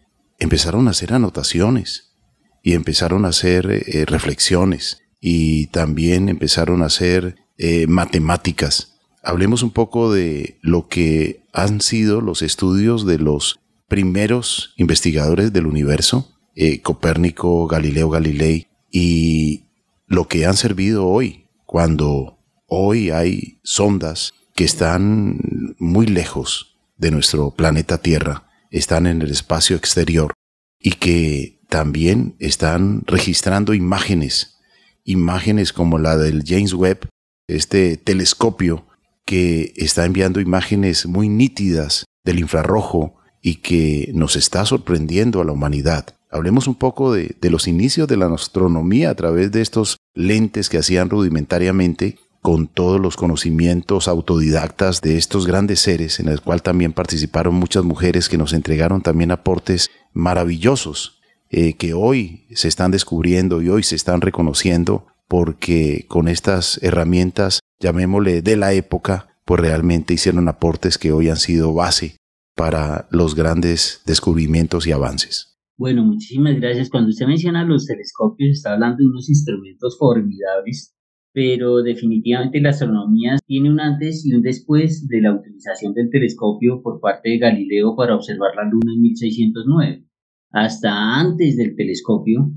empezaron 0.40 0.88
a 0.88 0.90
hacer 0.90 1.12
anotaciones 1.12 2.16
y 2.60 2.72
empezaron 2.72 3.24
a 3.24 3.28
hacer 3.28 3.70
eh, 3.70 4.04
reflexiones 4.04 5.00
y 5.20 5.68
también 5.68 6.28
empezaron 6.28 6.82
a 6.82 6.86
hacer 6.86 7.36
eh, 7.56 7.86
matemáticas. 7.86 8.98
Hablemos 9.22 9.62
un 9.62 9.70
poco 9.70 10.12
de 10.12 10.58
lo 10.60 10.88
que 10.88 11.44
han 11.52 11.80
sido 11.80 12.20
los 12.20 12.42
estudios 12.42 13.06
de 13.06 13.18
los 13.18 13.60
primeros 13.86 14.74
investigadores 14.76 15.52
del 15.52 15.66
universo, 15.66 16.36
eh, 16.56 16.80
Copérnico, 16.80 17.68
Galileo 17.68 18.10
Galilei, 18.10 18.66
y 18.90 19.69
lo 20.10 20.26
que 20.26 20.44
han 20.44 20.56
servido 20.56 21.06
hoy, 21.06 21.46
cuando 21.64 22.40
hoy 22.66 23.10
hay 23.10 23.60
sondas 23.62 24.34
que 24.56 24.64
están 24.64 25.76
muy 25.78 26.06
lejos 26.06 26.76
de 26.96 27.12
nuestro 27.12 27.52
planeta 27.52 27.98
Tierra, 27.98 28.48
están 28.72 29.06
en 29.06 29.22
el 29.22 29.30
espacio 29.30 29.76
exterior 29.76 30.32
y 30.80 30.94
que 30.94 31.60
también 31.68 32.34
están 32.40 33.02
registrando 33.06 33.72
imágenes, 33.72 34.58
imágenes 35.04 35.72
como 35.72 35.96
la 35.96 36.16
del 36.16 36.42
James 36.44 36.74
Webb, 36.74 37.08
este 37.46 37.96
telescopio 37.96 38.86
que 39.24 39.72
está 39.76 40.04
enviando 40.06 40.40
imágenes 40.40 41.06
muy 41.06 41.28
nítidas 41.28 42.04
del 42.24 42.40
infrarrojo 42.40 43.14
y 43.40 43.56
que 43.56 44.10
nos 44.12 44.34
está 44.34 44.66
sorprendiendo 44.66 45.40
a 45.40 45.44
la 45.44 45.52
humanidad. 45.52 46.16
Hablemos 46.30 46.68
un 46.68 46.76
poco 46.76 47.12
de, 47.12 47.34
los 47.42 47.66
inicios 47.66 48.06
de 48.06 48.16
la 48.16 48.26
astronomía 48.26 49.10
a 49.10 49.14
través 49.16 49.50
de 49.50 49.62
estos 49.62 49.96
lentes 50.14 50.68
que 50.68 50.78
hacían 50.78 51.10
rudimentariamente 51.10 52.18
con 52.40 52.68
todos 52.68 53.00
los 53.00 53.16
conocimientos 53.16 54.06
autodidactas 54.06 55.00
de 55.00 55.18
estos 55.18 55.46
grandes 55.46 55.80
seres, 55.80 56.20
en 56.20 56.28
el 56.28 56.40
cual 56.40 56.62
también 56.62 56.92
participaron 56.92 57.54
muchas 57.54 57.84
mujeres 57.84 58.28
que 58.28 58.38
nos 58.38 58.52
entregaron 58.52 59.02
también 59.02 59.32
aportes 59.32 59.90
maravillosos, 60.12 61.20
eh, 61.50 61.74
que 61.74 61.94
hoy 61.94 62.46
se 62.54 62.68
están 62.68 62.92
descubriendo 62.92 63.60
y 63.60 63.68
hoy 63.68 63.82
se 63.82 63.96
están 63.96 64.20
reconociendo 64.20 65.06
porque 65.26 66.06
con 66.08 66.28
estas 66.28 66.78
herramientas, 66.82 67.60
llamémosle 67.80 68.40
de 68.40 68.56
la 68.56 68.72
época, 68.72 69.36
pues 69.44 69.60
realmente 69.60 70.14
hicieron 70.14 70.48
aportes 70.48 70.96
que 70.96 71.10
hoy 71.10 71.28
han 71.28 71.36
sido 71.36 71.74
base 71.74 72.16
para 72.54 73.08
los 73.10 73.34
grandes 73.34 74.02
descubrimientos 74.06 74.86
y 74.86 74.92
avances. 74.92 75.49
Bueno, 75.80 76.04
muchísimas 76.04 76.56
gracias. 76.60 76.90
Cuando 76.90 77.08
usted 77.08 77.26
menciona 77.26 77.64
los 77.64 77.86
telescopios, 77.86 78.50
está 78.50 78.74
hablando 78.74 78.98
de 78.98 79.06
unos 79.06 79.30
instrumentos 79.30 79.96
formidables, 79.98 80.94
pero 81.32 81.82
definitivamente 81.82 82.60
la 82.60 82.68
astronomía 82.68 83.38
tiene 83.46 83.70
un 83.70 83.80
antes 83.80 84.26
y 84.26 84.34
un 84.34 84.42
después 84.42 85.08
de 85.08 85.22
la 85.22 85.34
utilización 85.34 85.94
del 85.94 86.10
telescopio 86.10 86.82
por 86.82 87.00
parte 87.00 87.30
de 87.30 87.38
Galileo 87.38 87.96
para 87.96 88.14
observar 88.14 88.50
la 88.56 88.68
Luna 88.70 88.92
en 88.94 89.00
1609. 89.00 90.04
Hasta 90.50 91.18
antes 91.18 91.56
del 91.56 91.74
telescopio, 91.74 92.52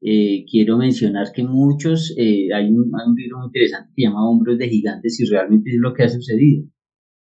eh, 0.00 0.44
quiero 0.48 0.78
mencionar 0.78 1.32
que 1.34 1.42
muchos, 1.42 2.14
eh, 2.16 2.54
hay, 2.54 2.66
un, 2.68 2.92
libro 3.16 3.38
muy 3.38 3.46
interesante 3.46 3.88
que 3.88 4.02
se 4.02 4.08
llama 4.08 4.30
Hombros 4.30 4.56
de 4.56 4.68
Gigantes 4.68 5.18
y 5.18 5.28
realmente 5.28 5.70
es 5.70 5.78
lo 5.80 5.94
que 5.94 6.04
ha 6.04 6.08
sucedido. 6.08 6.64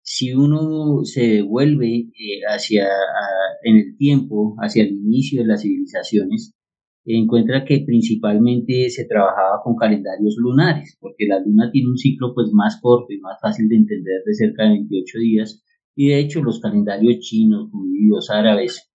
Si 0.10 0.34
uno 0.34 1.04
se 1.04 1.28
devuelve 1.28 1.98
eh, 1.98 2.40
hacia 2.48 2.88
en 3.64 3.76
el 3.76 3.98
tiempo, 3.98 4.56
hacia 4.60 4.84
el 4.84 4.92
inicio 4.94 5.42
de 5.42 5.48
las 5.48 5.64
civilizaciones, 5.64 6.56
encuentra 7.04 7.66
que 7.66 7.84
principalmente 7.86 8.90
se 8.90 9.06
trabajaba 9.06 9.62
con 9.66 9.76
calendarios 9.76 10.38
lunares, 10.38 10.98
porque 11.02 11.28
la 11.28 11.40
luna 11.40 11.70
tiene 11.74 11.90
un 11.90 11.98
ciclo 11.98 12.34
pues 12.34 12.52
más 12.54 12.80
corto 12.82 13.12
y 13.12 13.20
más 13.20 13.38
fácil 13.42 13.68
de 13.68 13.76
entender 13.76 14.22
de 14.26 14.34
cerca 14.34 14.64
de 14.64 14.70
28 14.70 15.20
días, 15.20 15.62
y 15.94 16.08
de 16.08 16.20
hecho 16.20 16.42
los 16.42 16.62
calendarios 16.62 17.20
chinos, 17.20 17.70
judíos, 17.70 18.30
árabes, 18.30 18.90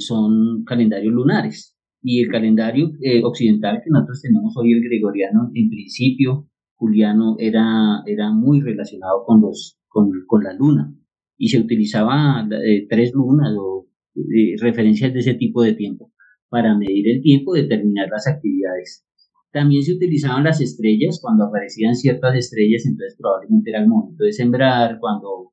son 0.00 0.64
calendarios 0.64 1.14
lunares. 1.14 1.76
Y 2.02 2.22
el 2.22 2.28
calendario 2.28 2.90
eh, 3.02 3.22
occidental 3.22 3.82
que 3.84 3.90
nosotros 3.90 4.20
tenemos 4.20 4.52
hoy, 4.56 4.72
el 4.72 4.82
gregoriano, 4.82 5.52
en 5.54 5.70
principio, 5.70 6.48
Juliano 6.74 7.36
era, 7.38 8.02
era 8.06 8.32
muy 8.32 8.60
relacionado 8.60 9.22
con, 9.24 9.40
los, 9.40 9.78
con, 9.94 10.42
la 10.42 10.52
luna 10.52 10.94
y 11.38 11.48
se 11.48 11.58
utilizaba 11.58 12.46
eh, 12.64 12.86
tres 12.88 13.12
lunas 13.14 13.54
o 13.58 13.88
eh, 14.16 14.56
referencias 14.60 15.12
de 15.12 15.20
ese 15.20 15.34
tipo 15.34 15.62
de 15.62 15.74
tiempo 15.74 16.12
para 16.48 16.76
medir 16.76 17.08
el 17.08 17.22
tiempo 17.22 17.54
determinar 17.54 18.08
las 18.10 18.26
actividades. 18.26 19.06
También 19.52 19.82
se 19.82 19.94
utilizaban 19.94 20.44
las 20.44 20.60
estrellas, 20.60 21.20
cuando 21.22 21.44
aparecían 21.44 21.94
ciertas 21.94 22.34
estrellas, 22.36 22.84
entonces 22.86 23.16
probablemente 23.16 23.70
era 23.70 23.80
el 23.80 23.88
momento 23.88 24.24
de 24.24 24.32
sembrar, 24.32 24.98
cuando 25.00 25.52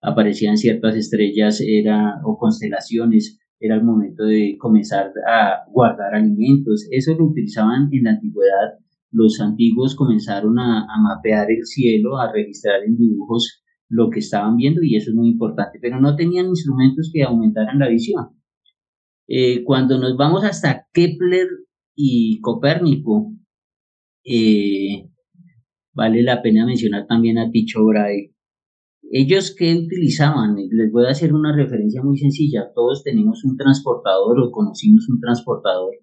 aparecían 0.00 0.56
ciertas 0.56 0.96
estrellas 0.96 1.62
era, 1.66 2.20
o 2.24 2.36
constelaciones, 2.38 3.38
era 3.60 3.76
el 3.76 3.84
momento 3.84 4.24
de 4.24 4.56
comenzar 4.58 5.12
a 5.26 5.64
guardar 5.70 6.14
alimentos. 6.14 6.86
Eso 6.90 7.14
lo 7.14 7.26
utilizaban 7.26 7.88
en 7.92 8.04
la 8.04 8.10
antigüedad. 8.10 8.78
Los 9.10 9.40
antiguos 9.40 9.94
comenzaron 9.94 10.58
a, 10.58 10.86
mapear 11.02 11.50
el 11.50 11.64
cielo, 11.64 12.18
a 12.18 12.32
registrar 12.32 12.82
en 12.84 12.96
dibujos 12.96 13.63
lo 13.88 14.10
que 14.10 14.20
estaban 14.20 14.56
viendo 14.56 14.82
y 14.82 14.96
eso 14.96 15.10
es 15.10 15.16
muy 15.16 15.28
importante, 15.28 15.78
pero 15.80 16.00
no 16.00 16.16
tenían 16.16 16.46
instrumentos 16.46 17.10
que 17.12 17.22
aumentaran 17.22 17.78
la 17.78 17.88
visión. 17.88 18.28
Eh, 19.28 19.64
cuando 19.64 19.98
nos 19.98 20.16
vamos 20.16 20.44
hasta 20.44 20.86
Kepler 20.92 21.48
y 21.94 22.40
Copérnico, 22.40 23.32
eh, 24.24 25.08
vale 25.92 26.22
la 26.22 26.42
pena 26.42 26.66
mencionar 26.66 27.06
también 27.06 27.38
a 27.38 27.50
Tycho 27.50 27.84
Brahe, 27.84 28.34
ellos 29.10 29.54
que 29.56 29.74
utilizaban, 29.74 30.56
les 30.56 30.90
voy 30.90 31.06
a 31.06 31.10
hacer 31.10 31.34
una 31.34 31.54
referencia 31.54 32.02
muy 32.02 32.18
sencilla, 32.18 32.72
todos 32.74 33.04
tenemos 33.04 33.44
un 33.44 33.56
transportador 33.56 34.40
o 34.40 34.50
conocimos 34.50 35.08
un 35.08 35.20
transportador 35.20 35.94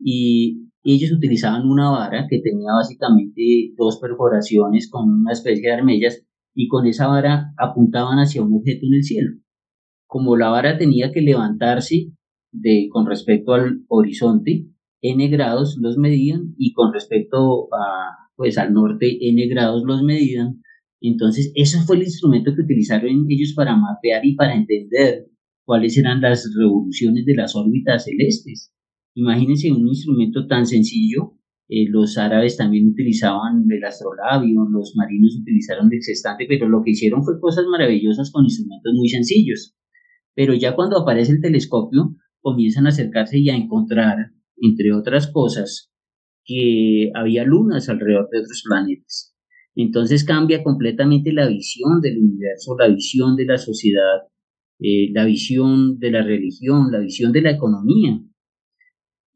y 0.00 0.68
ellos 0.82 1.12
utilizaban 1.12 1.68
una 1.68 1.90
vara 1.90 2.26
que 2.28 2.40
tenía 2.40 2.72
básicamente 2.72 3.72
dos 3.76 3.98
perforaciones 4.00 4.90
con 4.90 5.08
una 5.08 5.32
especie 5.32 5.68
de 5.68 5.74
armellas 5.74 6.24
y 6.58 6.66
con 6.66 6.88
esa 6.88 7.06
vara 7.06 7.54
apuntaban 7.56 8.18
hacia 8.18 8.42
un 8.42 8.52
objeto 8.52 8.84
en 8.84 8.94
el 8.94 9.04
cielo. 9.04 9.30
Como 10.08 10.36
la 10.36 10.48
vara 10.48 10.76
tenía 10.76 11.12
que 11.12 11.20
levantarse 11.20 12.10
de, 12.50 12.88
con 12.90 13.06
respecto 13.06 13.54
al 13.54 13.84
horizonte, 13.86 14.66
n 15.00 15.28
grados 15.28 15.78
los 15.80 15.96
medían 15.98 16.56
y 16.58 16.72
con 16.72 16.92
respecto 16.92 17.68
a, 17.72 18.28
pues, 18.34 18.58
al 18.58 18.72
norte 18.72 19.18
n 19.20 19.46
grados 19.46 19.84
los 19.86 20.02
medían. 20.02 20.60
Entonces, 21.00 21.52
ese 21.54 21.80
fue 21.82 21.94
el 21.94 22.02
instrumento 22.02 22.52
que 22.56 22.62
utilizaron 22.62 23.26
ellos 23.28 23.52
para 23.54 23.76
mapear 23.76 24.26
y 24.26 24.34
para 24.34 24.56
entender 24.56 25.28
cuáles 25.64 25.96
eran 25.96 26.20
las 26.20 26.52
revoluciones 26.58 27.24
de 27.24 27.36
las 27.36 27.54
órbitas 27.54 28.02
celestes. 28.02 28.72
Imagínense 29.14 29.70
un 29.70 29.86
instrumento 29.86 30.48
tan 30.48 30.66
sencillo. 30.66 31.37
Eh, 31.68 31.86
los 31.88 32.16
árabes 32.16 32.56
también 32.56 32.88
utilizaban 32.88 33.64
el 33.70 33.84
astrolabio, 33.84 34.66
los 34.70 34.94
marinos 34.96 35.36
utilizaron 35.40 35.92
el 35.92 36.02
sextante, 36.02 36.46
pero 36.48 36.68
lo 36.68 36.82
que 36.82 36.92
hicieron 36.92 37.22
fue 37.22 37.38
cosas 37.40 37.66
maravillosas 37.70 38.30
con 38.32 38.44
instrumentos 38.44 38.92
muy 38.94 39.08
sencillos. 39.08 39.76
Pero 40.34 40.54
ya 40.54 40.74
cuando 40.74 40.98
aparece 40.98 41.32
el 41.32 41.40
telescopio, 41.42 42.14
comienzan 42.40 42.86
a 42.86 42.90
acercarse 42.90 43.38
y 43.38 43.50
a 43.50 43.56
encontrar, 43.56 44.16
entre 44.56 44.94
otras 44.94 45.30
cosas, 45.30 45.90
que 46.44 47.10
había 47.14 47.44
lunas 47.44 47.88
alrededor 47.88 48.28
de 48.30 48.38
otros 48.38 48.62
planetas. 48.66 49.34
Entonces 49.74 50.24
cambia 50.24 50.64
completamente 50.64 51.32
la 51.32 51.46
visión 51.46 52.00
del 52.00 52.18
universo, 52.18 52.76
la 52.78 52.88
visión 52.88 53.36
de 53.36 53.44
la 53.44 53.58
sociedad, 53.58 54.22
eh, 54.80 55.12
la 55.12 55.24
visión 55.24 55.98
de 55.98 56.10
la 56.10 56.22
religión, 56.22 56.90
la 56.90 57.00
visión 57.00 57.30
de 57.32 57.42
la 57.42 57.50
economía. 57.50 58.18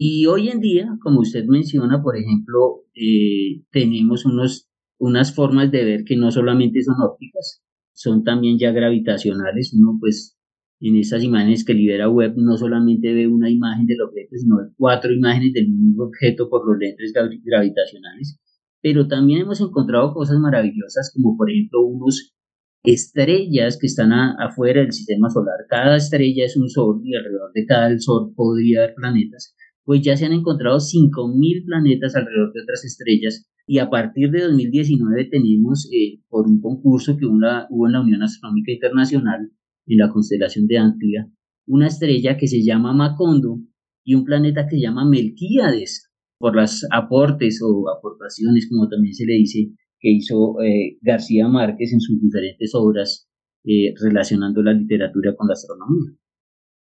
Y 0.05 0.27
hoy 0.27 0.49
en 0.49 0.59
día, 0.59 0.99
como 1.01 1.21
usted 1.21 1.45
menciona, 1.45 2.03
por 2.03 2.17
ejemplo, 2.17 2.87
eh, 2.93 3.63
tenemos 3.71 4.25
unos, 4.25 4.69
unas 4.99 5.33
formas 5.33 5.71
de 5.71 5.85
ver 5.85 6.03
que 6.05 6.17
no 6.17 6.33
solamente 6.33 6.83
son 6.83 6.97
ópticas, 7.01 7.63
son 7.93 8.25
también 8.25 8.59
ya 8.59 8.73
gravitacionales. 8.73 9.73
Uno 9.73 9.99
pues 10.01 10.37
en 10.81 10.97
esas 10.97 11.23
imágenes 11.23 11.65
que 11.65 11.75
libera 11.75 12.09
web 12.09 12.33
no 12.35 12.57
solamente 12.57 13.15
ve 13.15 13.29
una 13.29 13.49
imagen 13.49 13.87
del 13.87 14.03
objeto, 14.03 14.35
sino 14.39 14.57
cuatro 14.77 15.13
imágenes 15.13 15.53
del 15.53 15.69
mismo 15.69 16.07
objeto 16.07 16.51
por 16.51 16.67
los 16.67 16.77
lentes 16.81 17.13
gravitacionales. 17.45 18.41
Pero 18.81 19.07
también 19.07 19.43
hemos 19.43 19.61
encontrado 19.61 20.13
cosas 20.15 20.41
maravillosas 20.41 21.13
como 21.15 21.37
por 21.37 21.49
ejemplo 21.49 21.81
unos 21.81 22.35
estrellas 22.83 23.79
que 23.81 23.87
están 23.87 24.11
afuera 24.13 24.81
del 24.81 24.91
sistema 24.91 25.31
solar. 25.31 25.59
Cada 25.69 25.97
estrella 25.97 26.45
es 26.45 26.57
un 26.57 26.69
sol 26.69 27.01
y 27.05 27.15
alrededor 27.15 27.53
de 27.55 27.67
cada 27.67 27.97
sol 28.01 28.33
podría 28.35 28.81
haber 28.81 28.95
planetas. 28.97 29.55
Pues 29.85 30.03
ya 30.03 30.17
se 30.17 30.27
han 30.27 30.33
encontrado 30.33 30.79
5.000 30.79 31.65
planetas 31.67 32.15
alrededor 32.15 32.53
de 32.53 32.63
otras 32.63 32.85
estrellas 32.85 33.49
y 33.67 33.79
a 33.79 33.91
partir 33.91 34.31
de 34.31 34.43
2019 34.43 35.29
tenemos, 35.31 35.89
eh, 35.93 36.21
por 36.29 36.47
un 36.47 36.61
concurso 36.61 37.17
que 37.17 37.27
hubo 37.27 37.87
en 37.87 37.93
la 37.93 38.01
Unión 38.01 38.23
Astronómica 38.23 38.73
Internacional, 38.73 39.51
en 39.87 39.99
la 39.99 40.11
constelación 40.11 40.67
de 40.67 40.79
Antlia, 40.79 41.31
una 41.67 41.87
estrella 41.87 42.37
que 42.37 42.49
se 42.49 42.63
llama 42.63 42.93
Macondo 42.93 43.61
y 44.05 44.15
un 44.15 44.25
planeta 44.25 44.67
que 44.67 44.77
se 44.77 44.83
llama 44.83 45.09
Melquíades, 45.09 46.11
por 46.39 46.57
los 46.57 46.85
aportes 46.91 47.61
o 47.63 47.89
aportaciones, 47.89 48.69
como 48.69 48.89
también 48.89 49.15
se 49.15 49.27
le 49.27 49.35
dice, 49.35 49.71
que 50.01 50.11
hizo 50.11 50.61
eh, 50.61 50.99
García 51.01 51.47
Márquez 51.47 51.93
en 51.93 52.01
sus 52.01 52.21
diferentes 52.21 52.73
obras 52.75 53.29
eh, 53.65 53.95
relacionando 54.03 54.61
la 54.61 54.73
literatura 54.73 55.37
con 55.37 55.47
la 55.47 55.53
astronomía. 55.53 56.19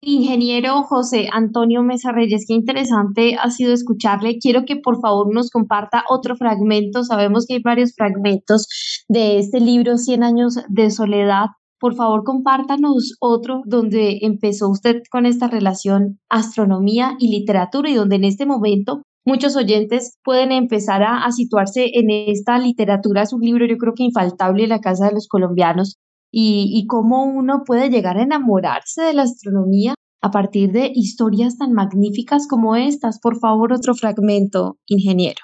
Ingeniero 0.02 0.82
José 0.84 1.28
Antonio 1.30 1.82
Mesa 1.82 2.10
Reyes, 2.10 2.44
qué 2.48 2.54
interesante 2.54 3.36
ha 3.36 3.50
sido 3.50 3.74
escucharle. 3.74 4.38
Quiero 4.38 4.64
que 4.64 4.76
por 4.76 5.00
favor 5.00 5.32
nos 5.32 5.50
comparta 5.50 6.04
otro 6.08 6.36
fragmento. 6.36 7.04
Sabemos 7.04 7.44
que 7.46 7.54
hay 7.54 7.62
varios 7.62 7.92
fragmentos 7.94 8.66
de 9.08 9.38
este 9.38 9.60
libro, 9.60 9.98
Cien 9.98 10.22
años 10.22 10.54
de 10.68 10.90
soledad, 10.90 11.48
por 11.80 11.94
favor, 11.94 12.24
compártanos 12.24 13.16
otro 13.20 13.62
donde 13.64 14.18
empezó 14.20 14.68
usted 14.68 15.00
con 15.10 15.24
esta 15.24 15.48
relación 15.48 16.20
astronomía 16.28 17.16
y 17.18 17.30
literatura 17.30 17.88
y 17.88 17.94
donde 17.94 18.16
en 18.16 18.24
este 18.24 18.44
momento 18.44 19.02
muchos 19.24 19.56
oyentes 19.56 20.18
pueden 20.22 20.52
empezar 20.52 21.02
a, 21.02 21.30
situarse 21.32 21.90
en 21.94 22.10
esta 22.10 22.58
literatura. 22.58 23.22
Es 23.22 23.32
un 23.32 23.40
libro 23.40 23.66
yo 23.66 23.78
creo 23.78 23.94
que 23.94 24.04
infaltable 24.04 24.64
en 24.64 24.68
la 24.68 24.80
Casa 24.80 25.06
de 25.06 25.14
los 25.14 25.26
Colombianos 25.26 25.96
y, 26.30 26.70
y 26.72 26.86
cómo 26.86 27.24
uno 27.24 27.62
puede 27.64 27.90
llegar 27.90 28.18
a 28.18 28.22
enamorarse 28.22 29.02
de 29.02 29.14
la 29.14 29.22
astronomía 29.22 29.94
a 30.22 30.30
partir 30.30 30.70
de 30.72 30.90
historias 30.94 31.56
tan 31.58 31.72
magníficas 31.72 32.46
como 32.48 32.76
estas. 32.76 33.20
Por 33.20 33.38
favor, 33.38 33.72
otro 33.72 33.94
fragmento, 33.94 34.78
ingeniero. 34.86 35.40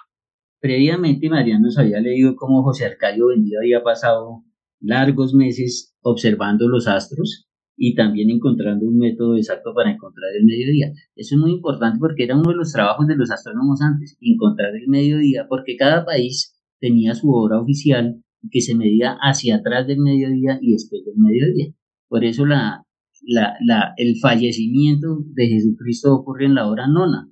Previamente, 0.60 1.28
María 1.28 1.58
nos 1.58 1.78
había 1.78 2.00
leído 2.00 2.34
cómo 2.36 2.62
José 2.62 2.86
Arcadio 2.86 3.28
Vendido 3.28 3.60
había 3.60 3.82
pasado 3.82 4.42
largos 4.80 5.34
meses 5.34 5.94
observando 6.02 6.68
los 6.68 6.86
astros 6.86 7.48
y 7.76 7.94
también 7.94 8.30
encontrando 8.30 8.86
un 8.86 8.98
método 8.98 9.36
exacto 9.36 9.74
para 9.74 9.90
encontrar 9.90 10.30
el 10.38 10.46
mediodía. 10.46 10.92
Eso 11.14 11.34
es 11.34 11.40
muy 11.40 11.52
importante 11.52 11.98
porque 12.00 12.24
era 12.24 12.36
uno 12.36 12.50
de 12.50 12.56
los 12.56 12.72
trabajos 12.72 13.06
de 13.06 13.16
los 13.16 13.30
astrónomos 13.30 13.82
antes, 13.82 14.16
encontrar 14.20 14.74
el 14.74 14.88
mediodía, 14.88 15.46
porque 15.48 15.76
cada 15.76 16.04
país 16.04 16.58
tenía 16.80 17.14
su 17.14 17.30
hora 17.30 17.60
oficial 17.60 18.22
que 18.50 18.60
se 18.60 18.74
medía 18.74 19.16
hacia 19.20 19.56
atrás 19.56 19.86
del 19.86 19.98
mediodía 19.98 20.58
y 20.60 20.72
después 20.72 21.04
del 21.04 21.16
mediodía. 21.16 21.74
Por 22.08 22.24
eso 22.24 22.46
la, 22.46 22.84
la, 23.22 23.94
el 23.96 24.16
fallecimiento 24.20 25.24
de 25.34 25.48
Jesucristo 25.48 26.14
ocurre 26.14 26.46
en 26.46 26.54
la 26.54 26.68
hora 26.68 26.86
nona, 26.86 27.30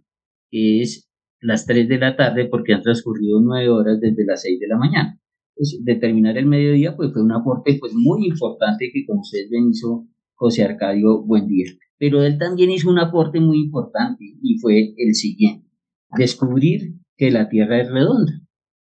que 0.50 0.80
es 0.80 1.08
las 1.40 1.66
3 1.66 1.88
de 1.88 1.98
la 1.98 2.16
tarde 2.16 2.46
porque 2.46 2.74
han 2.74 2.82
transcurrido 2.82 3.40
nueve 3.40 3.68
horas 3.68 4.00
desde 4.00 4.24
las 4.24 4.42
6 4.42 4.60
de 4.60 4.68
la 4.68 4.78
mañana 4.78 5.20
pues, 5.54 5.78
determinar 5.82 6.36
el 6.36 6.46
mediodía, 6.46 6.96
pues 6.96 7.12
fue 7.12 7.22
un 7.22 7.32
aporte 7.32 7.76
pues 7.78 7.92
muy 7.94 8.26
importante 8.26 8.90
que 8.92 9.04
como 9.06 9.20
ustedes 9.20 9.50
ven 9.50 9.70
hizo 9.70 10.06
José 10.34 10.64
Arcadio 10.64 11.22
Buendía. 11.24 11.66
Pero 11.98 12.22
él 12.22 12.38
también 12.38 12.70
hizo 12.70 12.90
un 12.90 12.98
aporte 12.98 13.40
muy 13.40 13.58
importante 13.60 14.24
y 14.42 14.58
fue 14.58 14.94
el 14.96 15.14
siguiente, 15.14 15.68
descubrir 16.16 16.94
que 17.16 17.30
la 17.30 17.48
Tierra 17.48 17.80
es 17.80 17.90
redonda. 17.90 18.32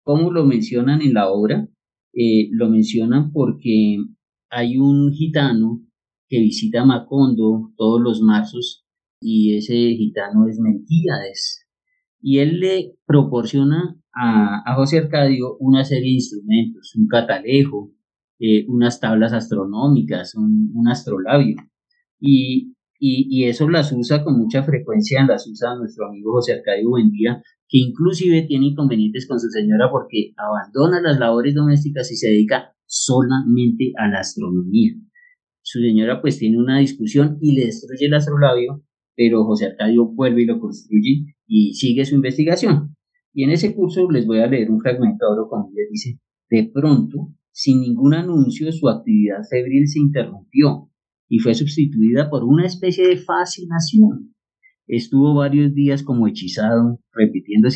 Como 0.04 0.30
lo 0.30 0.44
mencionan 0.44 1.02
en 1.02 1.14
la 1.14 1.28
obra? 1.30 1.68
Eh, 2.14 2.48
lo 2.52 2.68
mencionan 2.68 3.32
porque 3.32 3.96
hay 4.50 4.76
un 4.76 5.12
gitano 5.12 5.80
que 6.28 6.40
visita 6.40 6.84
Macondo 6.84 7.72
todos 7.76 8.00
los 8.00 8.20
marzos 8.20 8.84
y 9.20 9.56
ese 9.56 9.74
gitano 9.74 10.46
es 10.48 10.58
Melquíades. 10.58 11.66
Y 12.20 12.38
él 12.38 12.60
le 12.60 12.94
proporciona 13.06 13.96
a, 14.14 14.74
José 14.76 14.98
Arcadio 14.98 15.56
una 15.58 15.84
serie 15.84 16.10
de 16.10 16.14
instrumentos, 16.14 16.94
un 16.96 17.08
catalejo, 17.08 17.92
eh, 18.38 18.66
unas 18.68 19.00
tablas 19.00 19.32
astronómicas, 19.32 20.34
un, 20.34 20.88
astrolabio. 20.88 21.56
Y, 22.20 22.74
y, 22.98 23.44
eso 23.44 23.68
las 23.68 23.92
usa 23.92 24.22
con 24.22 24.38
mucha 24.38 24.62
frecuencia, 24.62 25.24
las 25.26 25.46
usa 25.48 25.74
nuestro 25.76 26.06
amigo 26.06 26.32
José 26.32 26.54
Arcadio 26.54 26.90
Buendía, 26.90 27.42
que 27.72 27.78
inclusive 27.78 28.42
tiene 28.42 28.66
inconvenientes 28.66 29.26
con 29.26 29.40
su 29.40 29.48
señora 29.48 29.90
porque 29.90 30.34
abandona 30.36 31.00
las 31.00 31.18
labores 31.18 31.54
domésticas 31.54 32.12
y 32.12 32.16
se 32.16 32.28
dedica 32.28 32.76
solamente 32.84 33.92
a 33.96 34.08
la 34.08 34.18
astronomía. 34.18 34.92
Su 35.62 35.80
señora 35.80 36.20
pues 36.20 36.38
tiene 36.38 36.58
una 36.58 36.80
discusión 36.80 37.38
y 37.40 37.56
le 37.56 37.64
destruye 37.64 38.04
el 38.04 38.14
astrolabio, 38.14 38.84
pero 39.16 39.46
José 39.46 39.68
Arcadio 39.68 40.04
vuelve 40.04 40.42
y 40.42 40.46
lo 40.46 40.60
construye 40.60 41.34
y 41.46 41.72
sigue 41.72 42.04
su 42.04 42.14
investigación. 42.14 42.94
Y 43.32 43.44
en 43.44 43.50
ese 43.50 43.74
curso 43.74 44.10
les 44.10 44.26
voy 44.26 44.40
a 44.40 44.48
leer 44.48 44.70
un 44.70 44.80
fragmento 44.80 45.24
cuando 45.48 45.70
les 45.74 45.88
dice, 45.90 46.20
de 46.50 46.70
pronto, 46.74 47.32
sin 47.52 47.80
ningún 47.80 48.12
anuncio, 48.12 48.70
su 48.70 48.86
actividad 48.90 49.44
febril 49.48 49.88
se 49.88 49.98
interrumpió 49.98 50.90
y 51.26 51.38
fue 51.38 51.54
sustituida 51.54 52.28
por 52.28 52.44
una 52.44 52.66
especie 52.66 53.08
de 53.08 53.16
fascinación. 53.16 54.34
Estuvo 54.86 55.34
varios 55.34 55.72
días 55.72 56.02
como 56.02 56.26
hechizado, 56.26 57.00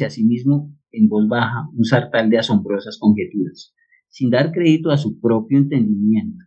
a 0.04 0.10
sí 0.10 0.24
mismo 0.24 0.74
en 0.92 1.08
voz 1.08 1.28
baja 1.28 1.68
un 1.72 1.84
sartal 1.84 2.30
de 2.30 2.38
asombrosas 2.38 2.98
conjeturas, 2.98 3.74
sin 4.08 4.30
dar 4.30 4.52
crédito 4.52 4.90
a 4.90 4.96
su 4.96 5.20
propio 5.20 5.58
entendimiento. 5.58 6.44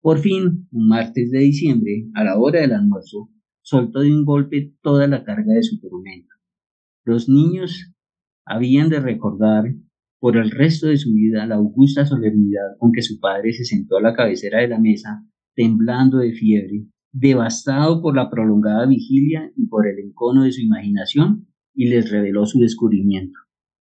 Por 0.00 0.18
fin, 0.18 0.66
un 0.72 0.88
martes 0.88 1.30
de 1.30 1.38
diciembre, 1.38 2.08
a 2.14 2.24
la 2.24 2.38
hora 2.38 2.60
del 2.60 2.72
almuerzo, 2.72 3.30
soltó 3.62 4.00
de 4.00 4.12
un 4.12 4.24
golpe 4.24 4.74
toda 4.82 5.06
la 5.06 5.24
carga 5.24 5.54
de 5.54 5.62
su 5.62 5.80
tormento. 5.80 6.34
Los 7.04 7.28
niños 7.28 7.94
habían 8.44 8.88
de 8.88 9.00
recordar 9.00 9.64
por 10.18 10.36
el 10.36 10.50
resto 10.50 10.88
de 10.88 10.96
su 10.96 11.12
vida 11.14 11.46
la 11.46 11.56
augusta 11.56 12.04
solemnidad 12.04 12.76
con 12.78 12.92
que 12.92 13.02
su 13.02 13.20
padre 13.20 13.52
se 13.52 13.64
sentó 13.64 13.96
a 13.96 14.02
la 14.02 14.14
cabecera 14.14 14.60
de 14.60 14.68
la 14.68 14.78
mesa, 14.78 15.24
temblando 15.54 16.18
de 16.18 16.32
fiebre, 16.32 16.86
devastado 17.12 18.00
por 18.00 18.16
la 18.16 18.30
prolongada 18.30 18.86
vigilia 18.86 19.52
y 19.56 19.66
por 19.66 19.86
el 19.86 19.98
encono 19.98 20.44
de 20.44 20.52
su 20.52 20.62
imaginación, 20.62 21.51
y 21.74 21.88
les 21.88 22.10
reveló 22.10 22.46
su 22.46 22.60
descubrimiento. 22.60 23.38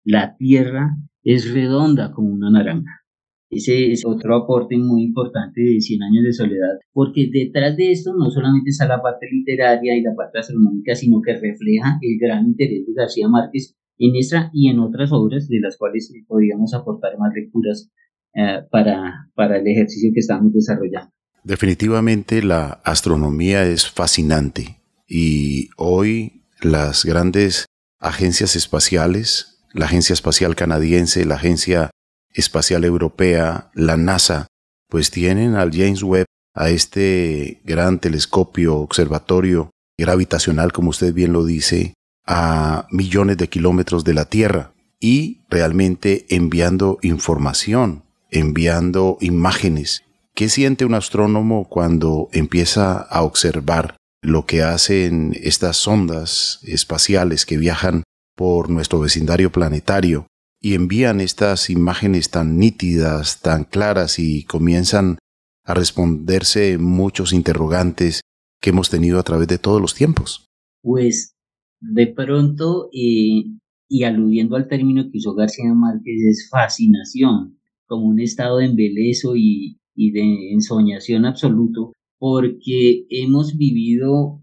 La 0.04 0.37
tierra 0.37 0.96
es 1.22 1.52
redonda 1.52 2.12
como 2.12 2.32
una 2.32 2.50
naranja. 2.50 3.02
Ese 3.50 3.92
es 3.92 4.04
otro 4.06 4.35
aporte 4.35 4.78
muy 4.78 5.02
importante 5.02 5.61
de 5.61 5.80
Cien 5.80 6.02
años 6.02 6.24
de 6.24 6.32
soledad, 6.32 6.78
porque 6.92 7.28
detrás 7.30 7.76
de 7.76 7.92
esto 7.92 8.14
no 8.14 8.30
solamente 8.30 8.70
está 8.70 8.87
la 8.87 9.02
parte 9.02 9.26
literaria 9.30 9.94
y 9.94 10.00
la 10.00 10.14
parte 10.14 10.38
astronómica, 10.38 10.94
sino 10.94 11.20
que 11.20 11.35
refleja 11.35 11.98
el 12.00 12.18
gran 12.18 12.46
interés 12.46 12.87
de 12.87 12.94
García 12.94 13.28
Márquez 13.28 13.76
en 13.98 14.16
esta 14.16 14.50
y 14.54 14.68
en 14.70 14.78
otras 14.78 15.12
obras 15.12 15.48
de 15.48 15.61
las 15.61 15.76
cuales 15.76 16.11
podríamos 16.26 16.72
aportar 16.72 17.18
más 17.18 17.32
lecturas 17.35 17.90
eh, 18.35 18.62
para, 18.70 19.30
para 19.35 19.58
el 19.58 19.66
ejercicio 19.66 20.11
que 20.14 20.20
estamos 20.20 20.54
desarrollando. 20.54 21.12
Definitivamente 21.44 22.42
la 22.42 22.80
astronomía 22.85 23.66
es 23.66 23.87
fascinante 23.87 24.78
y 25.06 25.68
hoy 25.76 26.41
las 26.62 27.05
grandes 27.05 27.66
agencias 28.01 28.57
espaciales, 28.57 29.59
la 29.72 29.87
Agencia 29.87 30.14
Espacial 30.14 30.57
Canadiense, 30.57 31.25
la 31.25 31.37
Agencia 31.37 31.90
Espacial 32.33 32.85
Europea, 32.85 33.70
la 33.75 33.96
NASA, 33.96 34.46
pues 34.88 35.11
tienen 35.11 35.55
al 35.55 35.70
James 35.72 36.03
Webb, 36.03 36.27
a 36.55 36.70
este 36.70 37.61
gran 37.64 37.98
telescopio, 37.98 38.77
observatorio 38.77 39.70
gravitacional, 39.98 40.72
como 40.72 40.90
usted 40.90 41.14
bien 41.14 41.33
lo 41.33 41.44
dice, 41.44 41.94
a 42.27 42.87
millones 42.90 43.38
de 43.38 43.48
kilómetros 43.48 44.05
de 44.05 44.14
la 44.14 44.27
Tierra 44.27 44.72
y 45.01 45.40
realmente 45.48 46.27
enviando 46.29 46.98
información, 47.03 48.05
enviando 48.31 49.18
imágenes. 49.20 50.05
¿Qué 50.35 50.48
siente 50.48 50.85
un 50.85 50.94
astrónomo 50.94 51.68
cuando 51.68 52.29
empieza 52.33 52.98
a 52.98 53.22
observar 53.22 53.96
lo 54.22 54.46
que 54.46 54.62
hacen 54.62 55.35
estas 55.42 55.76
sondas 55.76 56.61
espaciales 56.62 57.44
que 57.44 57.58
viajan 57.58 58.04
por 58.37 58.70
nuestro 58.70 59.00
vecindario 59.00 59.50
planetario 59.50 60.26
y 60.61 60.74
envían 60.74 61.20
estas 61.20 61.68
imágenes 61.70 62.30
tan 62.30 62.56
nítidas, 62.56 63.42
tan 63.42 63.64
claras 63.64 64.20
y 64.20 64.44
comienzan 64.44 65.18
a 65.64 65.74
responderse 65.74 66.78
muchos 66.78 67.32
interrogantes 67.32 68.20
que 68.61 68.70
hemos 68.70 68.88
tenido 68.88 69.18
a 69.18 69.24
través 69.24 69.48
de 69.48 69.58
todos 69.58 69.80
los 69.80 69.94
tiempos? 69.94 70.46
Pues 70.82 71.35
de 71.80 72.06
pronto, 72.06 72.88
eh, 72.92 73.44
y 73.88 74.04
aludiendo 74.04 74.54
al 74.54 74.68
término 74.68 75.11
que 75.11 75.18
usó 75.18 75.35
García 75.35 75.74
Márquez, 75.74 76.22
es 76.28 76.48
fascinación, 76.48 77.58
como 77.87 78.06
un 78.06 78.20
estado 78.20 78.58
de 78.58 78.66
embelezo 78.66 79.35
y, 79.37 79.80
y 79.96 80.12
de 80.12 80.52
ensoñación 80.52 81.26
absoluto, 81.26 81.92
porque 82.22 83.04
hemos 83.11 83.58
vivido, 83.58 84.40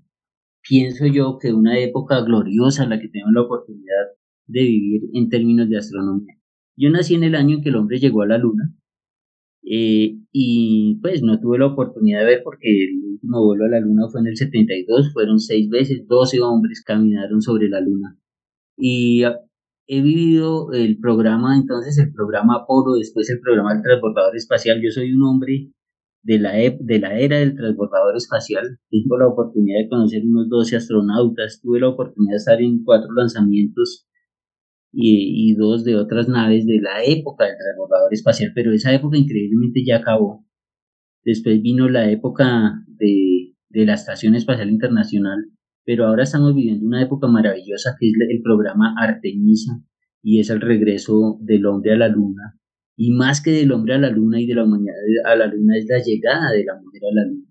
pienso 0.68 1.06
yo, 1.06 1.38
que 1.39 1.54
una 1.54 1.80
época 1.80 2.20
gloriosa 2.24 2.84
en 2.84 2.89
la 2.89 3.00
que 3.00 3.08
tenemos 3.08 3.32
la 3.34 3.44
oportunidad 3.44 4.04
de 4.48 4.63
vivir 4.63 5.04
en 5.13 5.30
términos 5.30 5.70
de 5.70 5.78
astronomía. 5.78 6.36
Yo 6.76 6.89
nací 6.89 7.15
en 7.15 7.24
el 7.24 7.36
año 7.36 7.56
en 7.56 7.62
que 7.63 7.70
el 7.70 7.78
hombre 7.78 7.98
llegó 8.00 8.24
a 8.24 8.28
la 8.28 8.38
luna 8.38 8.76
eh, 9.63 10.20
y 10.34 11.00
pues 11.02 11.24
no 11.24 11.39
tuve 11.39 11.58
la 11.58 11.68
oportunidad 11.68 12.20
de 12.20 12.26
ver 12.26 12.42
porque 12.44 12.68
el 12.68 13.13
último 13.13 13.46
vuelo 13.46 13.63
a 13.63 13.70
la 13.70 13.80
luna 13.80 14.10
fue 14.12 14.20
en 14.20 14.28
el 14.28 14.36
72, 14.36 15.13
fueron 15.13 15.39
seis 15.39 15.70
veces, 15.70 16.06
12 16.06 16.42
hombres 16.42 16.84
caminaron 16.86 17.42
sobre 17.42 17.70
la 17.70 17.80
luna. 17.80 18.20
Y 18.78 19.24
he 19.88 20.02
vivido 20.02 20.74
el 20.74 21.00
programa, 21.00 21.56
entonces 21.56 21.98
el 21.98 22.12
programa 22.12 22.56
Apolo, 22.56 22.96
después 22.96 23.30
el 23.30 23.39
programa 23.39 23.74
del 23.74 23.84
transbordador 23.84 24.36
espacial. 24.36 24.82
Yo 24.84 24.92
soy 24.92 25.13
un 25.13 25.24
hombre 25.24 25.72
de 26.22 26.40
la, 26.40 26.52
de 26.54 27.00
la 27.00 27.20
era 27.20 27.40
del 27.40 27.56
transbordador 27.56 28.16
espacial. 28.18 28.80
Tengo 28.90 29.18
la 29.18 29.28
oportunidad 29.28 29.80
de 29.82 29.90
conocer 29.90 30.24
unos 30.26 30.50
12 30.50 30.76
astronautas, 30.78 31.62
tuve 31.62 31.80
la 31.80 31.90
oportunidad 31.90 32.34
de 32.34 32.38
estar 32.38 32.62
en 32.62 32.84
cuatro 32.84 33.12
lanzamientos 33.14 34.08
y, 34.92 35.52
y, 35.52 35.56
dos 35.56 35.84
de 35.84 35.96
otras 35.96 36.28
naves 36.28 36.66
de 36.66 36.80
la 36.82 37.04
época 37.04 37.46
del 37.46 37.56
transbordador 37.58 38.14
espacial, 38.14 38.52
pero 38.56 38.74
esa 38.74 38.94
época 38.94 39.18
increíblemente 39.18 39.84
ya 39.86 39.98
acabó. 39.98 40.46
Después 41.24 41.62
vino 41.62 41.88
la 41.90 42.10
época 42.10 42.74
de, 42.88 43.54
de 43.70 43.86
la 43.86 43.94
Estación 43.94 44.36
Espacial 44.36 44.70
Internacional, 44.70 45.46
pero 45.86 46.08
ahora 46.08 46.24
estamos 46.24 46.56
viviendo 46.56 46.86
una 46.86 47.04
época 47.04 47.28
maravillosa 47.28 47.96
que 48.00 48.08
es 48.08 48.14
el 48.30 48.42
programa 48.42 48.96
Artemisa 48.98 49.84
y 50.22 50.40
es 50.40 50.50
el 50.50 50.62
regreso 50.62 51.38
del 51.42 51.66
hombre 51.66 51.94
a 51.94 51.98
la 51.98 52.08
luna. 52.08 52.59
Y 53.00 53.12
más 53.12 53.42
que 53.42 53.52
del 53.52 53.72
hombre 53.72 53.94
a 53.94 53.98
la 53.98 54.10
luna 54.10 54.42
y 54.42 54.46
de 54.46 54.56
la 54.56 54.66
humanidad 54.66 54.96
a 55.26 55.36
la 55.36 55.48
luna 55.48 55.78
es 55.78 55.88
la 55.88 56.00
llegada 56.00 56.52
de 56.52 56.66
la 56.66 56.76
mujer 56.82 57.02
a 57.10 57.16
la 57.16 57.26
luna 57.26 57.50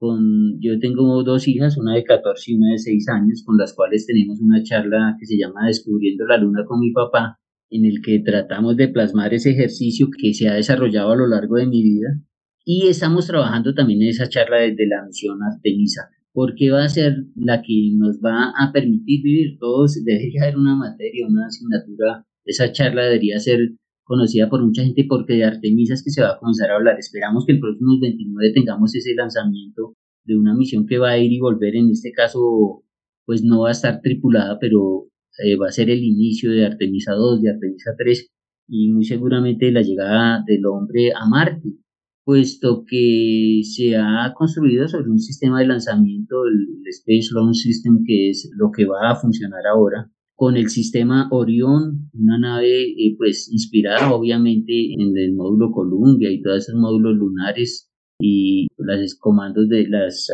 con, 0.00 0.58
yo 0.60 0.78
tengo 0.78 1.22
dos 1.22 1.46
hijas, 1.46 1.76
una 1.76 1.94
de 1.94 2.04
14 2.04 2.52
y 2.52 2.54
una 2.54 2.72
de 2.72 2.78
6 2.78 3.08
años, 3.10 3.42
con 3.44 3.58
las 3.58 3.74
cuales 3.74 4.06
tenemos 4.06 4.40
una 4.40 4.62
charla 4.62 5.14
que 5.20 5.26
se 5.26 5.36
llama 5.36 5.66
Descubriendo 5.66 6.24
la 6.24 6.38
Luna 6.38 6.64
con 6.66 6.80
mi 6.80 6.90
papá, 6.90 7.38
en 7.68 7.84
el 7.84 8.00
que 8.02 8.18
tratamos 8.20 8.78
de 8.78 8.88
plasmar 8.88 9.34
ese 9.34 9.50
ejercicio 9.50 10.08
que 10.10 10.32
se 10.32 10.48
ha 10.48 10.54
desarrollado 10.54 11.12
a 11.12 11.16
lo 11.16 11.26
largo 11.26 11.56
de 11.56 11.66
mi 11.66 11.82
vida. 11.82 12.08
Y 12.64 12.88
estamos 12.88 13.26
trabajando 13.26 13.74
también 13.74 14.00
en 14.00 14.08
esa 14.08 14.26
charla 14.26 14.60
desde 14.60 14.86
la 14.86 15.04
misión 15.04 15.38
Artemisa, 15.42 16.08
porque 16.32 16.70
va 16.70 16.84
a 16.84 16.88
ser 16.88 17.26
la 17.36 17.60
que 17.60 17.92
nos 17.94 18.20
va 18.20 18.54
a 18.58 18.72
permitir 18.72 19.22
vivir 19.22 19.58
todos. 19.58 20.02
Debería 20.02 20.44
haber 20.44 20.56
una 20.56 20.76
materia, 20.76 21.26
una 21.28 21.46
asignatura. 21.46 22.26
Esa 22.46 22.72
charla 22.72 23.04
debería 23.04 23.38
ser 23.38 23.72
conocida 24.10 24.48
por 24.50 24.60
mucha 24.60 24.82
gente 24.82 25.06
porque 25.08 25.34
de 25.34 25.44
Artemisa 25.44 25.94
es 25.94 26.02
que 26.02 26.10
se 26.10 26.20
va 26.20 26.30
a 26.30 26.38
comenzar 26.40 26.68
a 26.68 26.74
hablar. 26.74 26.98
Esperamos 26.98 27.46
que 27.46 27.52
el 27.52 27.60
próximo 27.60 27.96
29 28.00 28.52
tengamos 28.52 28.92
ese 28.96 29.14
lanzamiento 29.14 29.94
de 30.24 30.36
una 30.36 30.52
misión 30.52 30.84
que 30.84 30.98
va 30.98 31.10
a 31.10 31.18
ir 31.18 31.32
y 31.32 31.38
volver. 31.38 31.76
En 31.76 31.90
este 31.90 32.10
caso, 32.10 32.82
pues 33.24 33.44
no 33.44 33.60
va 33.60 33.68
a 33.68 33.70
estar 33.70 34.00
tripulada, 34.02 34.58
pero 34.60 35.06
eh, 35.38 35.54
va 35.56 35.68
a 35.68 35.72
ser 35.72 35.90
el 35.90 36.02
inicio 36.02 36.50
de 36.50 36.66
Artemisa 36.66 37.12
2, 37.12 37.40
de 37.40 37.50
Artemisa 37.50 37.92
3 37.96 38.32
y 38.66 38.90
muy 38.90 39.04
seguramente 39.04 39.70
la 39.70 39.82
llegada 39.82 40.42
del 40.44 40.66
hombre 40.66 41.12
a 41.14 41.28
Marte, 41.28 41.68
puesto 42.24 42.84
que 42.84 43.60
se 43.62 43.96
ha 43.96 44.32
construido 44.34 44.88
sobre 44.88 45.08
un 45.08 45.20
sistema 45.20 45.60
de 45.60 45.68
lanzamiento, 45.68 46.46
el 46.46 46.82
Space 46.88 47.28
Launch 47.32 47.58
System, 47.58 48.02
que 48.04 48.30
es 48.30 48.50
lo 48.56 48.72
que 48.72 48.86
va 48.86 49.12
a 49.12 49.14
funcionar 49.14 49.68
ahora, 49.72 50.10
con 50.40 50.56
el 50.56 50.70
sistema 50.70 51.28
Orión, 51.32 52.08
una 52.14 52.38
nave 52.38 52.84
eh, 52.84 53.14
pues 53.18 53.52
inspirada 53.52 54.10
obviamente 54.10 54.72
en 54.94 55.14
el 55.14 55.34
módulo 55.34 55.70
Columbia 55.70 56.30
y 56.30 56.40
todos 56.40 56.66
esos 56.66 56.80
módulos 56.80 57.14
lunares 57.14 57.90
y 58.18 58.66
los 58.78 59.14
comandos 59.16 59.68
de 59.68 59.86
las 59.86 60.28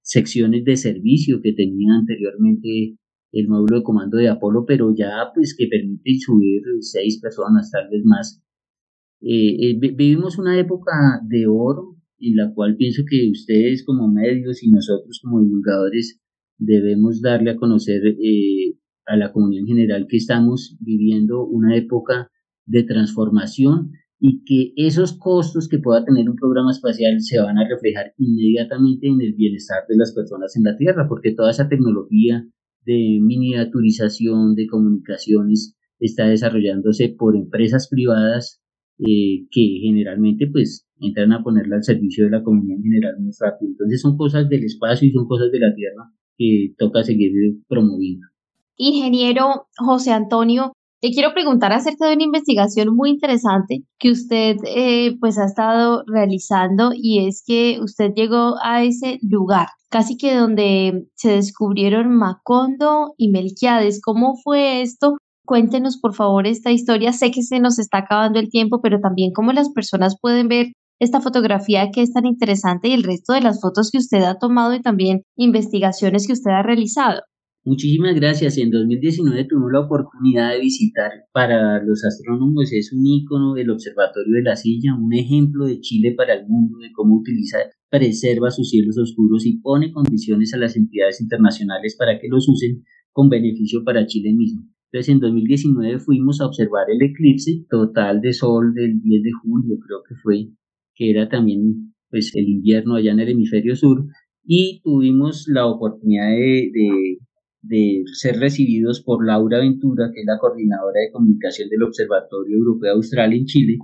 secciones 0.00 0.64
de 0.64 0.76
servicio 0.76 1.40
que 1.42 1.54
tenía 1.54 1.92
anteriormente 1.92 2.96
el 3.32 3.48
módulo 3.48 3.78
de 3.78 3.82
comando 3.82 4.16
de 4.16 4.28
Apolo, 4.28 4.64
pero 4.64 4.94
ya 4.96 5.32
pues 5.34 5.56
que 5.58 5.66
permite 5.66 6.20
subir 6.20 6.62
seis 6.78 7.18
personas, 7.20 7.68
tal 7.72 7.88
vez 7.90 8.04
más. 8.04 8.40
Eh, 9.22 9.70
eh, 9.70 9.76
vivimos 9.76 10.38
una 10.38 10.56
época 10.56 10.92
de 11.26 11.48
oro 11.48 11.96
en 12.20 12.36
la 12.36 12.54
cual 12.54 12.76
pienso 12.76 13.02
que 13.10 13.28
ustedes 13.28 13.84
como 13.84 14.08
medios 14.08 14.62
y 14.62 14.70
nosotros 14.70 15.18
como 15.20 15.42
divulgadores 15.42 16.22
debemos 16.64 17.20
darle 17.20 17.50
a 17.50 17.56
conocer 17.56 18.02
eh, 18.06 18.61
a 19.06 19.16
la 19.16 19.32
comunidad 19.32 19.62
en 19.62 19.66
general 19.66 20.06
que 20.08 20.16
estamos 20.16 20.76
viviendo 20.80 21.44
una 21.44 21.76
época 21.76 22.30
de 22.66 22.84
transformación 22.84 23.92
y 24.18 24.44
que 24.44 24.72
esos 24.76 25.18
costos 25.18 25.68
que 25.68 25.78
pueda 25.78 26.04
tener 26.04 26.30
un 26.30 26.36
programa 26.36 26.70
espacial 26.70 27.20
se 27.20 27.40
van 27.40 27.58
a 27.58 27.68
reflejar 27.68 28.12
inmediatamente 28.18 29.08
en 29.08 29.20
el 29.20 29.34
bienestar 29.34 29.82
de 29.88 29.96
las 29.96 30.14
personas 30.14 30.56
en 30.56 30.62
la 30.62 30.76
Tierra, 30.76 31.08
porque 31.08 31.34
toda 31.34 31.50
esa 31.50 31.68
tecnología 31.68 32.46
de 32.84 33.18
miniaturización 33.20 34.54
de 34.54 34.68
comunicaciones 34.68 35.76
está 35.98 36.26
desarrollándose 36.26 37.14
por 37.18 37.36
empresas 37.36 37.88
privadas 37.88 38.62
eh, 38.98 39.46
que 39.50 39.78
generalmente 39.82 40.46
pues 40.46 40.86
entran 41.00 41.32
a 41.32 41.42
ponerla 41.42 41.76
al 41.76 41.82
servicio 41.82 42.26
de 42.26 42.30
la 42.30 42.42
comunidad 42.44 42.76
en 42.76 42.84
general 42.84 43.14
muy 43.18 43.32
rápido. 43.40 43.72
Entonces 43.72 44.00
son 44.00 44.16
cosas 44.16 44.48
del 44.48 44.64
espacio 44.64 45.08
y 45.08 45.12
son 45.12 45.26
cosas 45.26 45.50
de 45.50 45.58
la 45.58 45.74
Tierra 45.74 46.12
que 46.38 46.74
toca 46.78 47.02
seguir 47.02 47.32
promoviendo. 47.68 48.31
Ingeniero 48.76 49.66
José 49.76 50.12
Antonio, 50.12 50.72
le 51.02 51.10
quiero 51.10 51.34
preguntar 51.34 51.72
acerca 51.72 52.06
de 52.06 52.14
una 52.14 52.22
investigación 52.22 52.94
muy 52.94 53.10
interesante 53.10 53.82
que 53.98 54.12
usted 54.12 54.56
eh, 54.64 55.16
pues 55.18 55.36
ha 55.36 55.46
estado 55.46 56.04
realizando 56.06 56.92
y 56.94 57.26
es 57.26 57.42
que 57.44 57.80
usted 57.82 58.12
llegó 58.14 58.54
a 58.62 58.84
ese 58.84 59.18
lugar, 59.20 59.66
casi 59.90 60.16
que 60.16 60.36
donde 60.36 61.08
se 61.16 61.30
descubrieron 61.30 62.16
Macondo 62.16 63.14
y 63.16 63.30
Melquiades. 63.30 64.00
¿Cómo 64.00 64.36
fue 64.44 64.80
esto? 64.82 65.16
Cuéntenos 65.44 65.98
por 65.98 66.14
favor 66.14 66.46
esta 66.46 66.70
historia. 66.70 67.12
Sé 67.12 67.32
que 67.32 67.42
se 67.42 67.58
nos 67.58 67.80
está 67.80 67.98
acabando 67.98 68.38
el 68.38 68.48
tiempo, 68.48 68.80
pero 68.80 69.00
también 69.00 69.32
cómo 69.34 69.52
las 69.52 69.70
personas 69.70 70.16
pueden 70.20 70.46
ver 70.46 70.66
esta 71.00 71.20
fotografía 71.20 71.90
que 71.90 72.02
es 72.02 72.12
tan 72.12 72.26
interesante 72.26 72.86
y 72.86 72.92
el 72.92 73.02
resto 73.02 73.32
de 73.32 73.40
las 73.40 73.60
fotos 73.60 73.90
que 73.90 73.98
usted 73.98 74.22
ha 74.22 74.38
tomado 74.38 74.72
y 74.72 74.82
también 74.82 75.22
investigaciones 75.36 76.28
que 76.28 76.32
usted 76.32 76.52
ha 76.52 76.62
realizado. 76.62 77.22
Muchísimas 77.64 78.16
gracias. 78.16 78.58
En 78.58 78.72
2019 78.72 79.44
tuvimos 79.44 79.70
la 79.70 79.80
oportunidad 79.86 80.50
de 80.50 80.60
visitar 80.60 81.12
para 81.32 81.80
los 81.80 82.04
astrónomos, 82.04 82.72
es 82.72 82.92
un 82.92 83.06
icono 83.06 83.54
del 83.54 83.70
Observatorio 83.70 84.34
de 84.34 84.42
la 84.42 84.56
Silla, 84.56 84.96
un 84.96 85.14
ejemplo 85.14 85.66
de 85.66 85.78
Chile 85.78 86.12
para 86.16 86.34
el 86.34 86.48
mundo 86.48 86.78
de 86.78 86.90
cómo 86.90 87.14
utiliza, 87.14 87.58
preserva 87.88 88.50
sus 88.50 88.68
cielos 88.68 88.98
oscuros 88.98 89.46
y 89.46 89.60
pone 89.60 89.92
condiciones 89.92 90.52
a 90.54 90.58
las 90.58 90.76
entidades 90.76 91.20
internacionales 91.20 91.94
para 91.96 92.18
que 92.18 92.26
los 92.26 92.48
usen 92.48 92.82
con 93.12 93.28
beneficio 93.28 93.84
para 93.84 94.06
Chile 94.06 94.34
mismo. 94.34 94.62
Entonces 94.90 95.14
en 95.14 95.20
2019 95.20 96.00
fuimos 96.00 96.40
a 96.40 96.46
observar 96.46 96.86
el 96.90 97.00
eclipse 97.00 97.64
total 97.70 98.20
de 98.22 98.32
sol 98.32 98.74
del 98.74 99.00
10 99.00 99.22
de 99.22 99.30
julio, 99.40 99.78
creo 99.86 100.02
que 100.08 100.16
fue, 100.16 100.48
que 100.96 101.10
era 101.10 101.28
también 101.28 101.94
pues 102.10 102.34
el 102.34 102.48
invierno 102.48 102.96
allá 102.96 103.12
en 103.12 103.20
el 103.20 103.28
hemisferio 103.28 103.76
sur 103.76 104.04
y 104.44 104.80
tuvimos 104.82 105.44
la 105.46 105.66
oportunidad 105.66 106.28
de 106.30 106.70
de 106.72 107.18
ser 108.12 108.38
recibidos 108.38 109.02
por 109.02 109.24
Laura 109.24 109.60
Ventura, 109.60 110.10
que 110.12 110.20
es 110.20 110.26
la 110.26 110.38
coordinadora 110.38 111.00
de 111.00 111.12
comunicación 111.12 111.68
del 111.68 111.82
Observatorio 111.84 112.56
Europeo 112.56 112.94
Austral 112.94 113.32
en 113.32 113.44
Chile, 113.46 113.78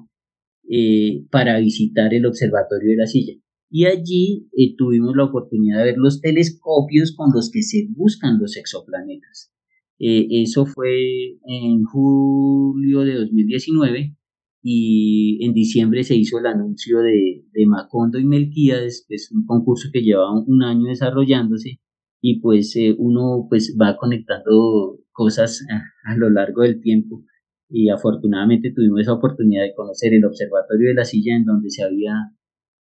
eh, 0.69 1.25
para 1.31 1.59
visitar 1.61 2.13
el 2.13 2.27
Observatorio 2.27 2.91
de 2.91 2.97
la 2.97 3.07
Silla. 3.07 3.35
y 3.71 3.85
allí 3.85 4.49
eh, 4.57 4.75
tuvimos 4.79 5.15
la 5.15 5.25
oportunidad 5.25 5.79
de 5.79 5.85
ver 5.85 5.99
los 5.99 6.21
telescopios 6.23 7.15
con 7.15 7.31
los 7.35 7.51
que 7.51 7.63
se 7.63 7.87
buscan 7.91 8.39
los 8.39 8.57
exoplanetas. 8.57 9.53
Eh, 9.99 10.27
eso 10.31 10.65
fue 10.65 11.39
en 11.47 11.85
julio 11.85 13.01
de 13.01 13.15
2019 13.15 14.17
y 14.63 15.45
en 15.45 15.53
diciembre 15.53 16.03
se 16.05 16.17
hizo 16.17 16.39
el 16.39 16.47
anuncio 16.47 17.01
de, 17.01 17.45
de 17.53 17.67
Macondo 17.67 18.19
y 18.19 18.25
Melquíades, 18.25 19.05
pues 19.09 19.31
un 19.33 19.45
concurso 19.45 19.91
que 19.93 20.03
llevaba 20.03 20.41
un 20.47 20.63
año 20.63 20.87
desarrollándose 20.87 21.81
y 22.21 22.41
pues 22.41 22.75
eh, 22.77 22.95
uno 22.99 23.47
pues 23.49 23.77
va 23.81 23.97
conectando 23.97 24.99
cosas 25.13 25.65
a, 26.05 26.17
lo 26.17 26.31
largo 26.31 26.63
del 26.63 26.81
tiempo 26.81 27.25
y 27.71 27.91
afortunadamente 27.91 28.73
tuvimos 28.75 29.01
esa 29.01 29.15
oportunidad 29.15 29.63
de 29.65 29.75
conocer 29.75 30.15
el 30.15 30.25
observatorio 30.25 30.89
de 30.89 30.95
la 30.95 31.05
silla 31.05 31.37
en 31.37 31.45
donde 31.45 31.71
se 31.71 31.85
había 31.85 32.13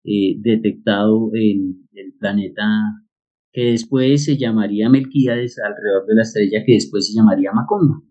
eh, 0.06 0.38
detectado 0.39 1.32
el, 1.34 1.76
el, 1.93 2.13
planeta 2.19 2.63
que 3.52 3.71
después 3.71 4.23
se 4.23 4.38
llamaría 4.38 4.89
Melquíades 4.89 5.58
alrededor 5.60 6.06
de 6.08 6.15
la 6.15 6.21
estrella 6.21 6.63
que 6.65 6.73
después 6.73 7.08
se 7.08 7.13
llamaría 7.13 7.52
Macondo. 7.52 8.04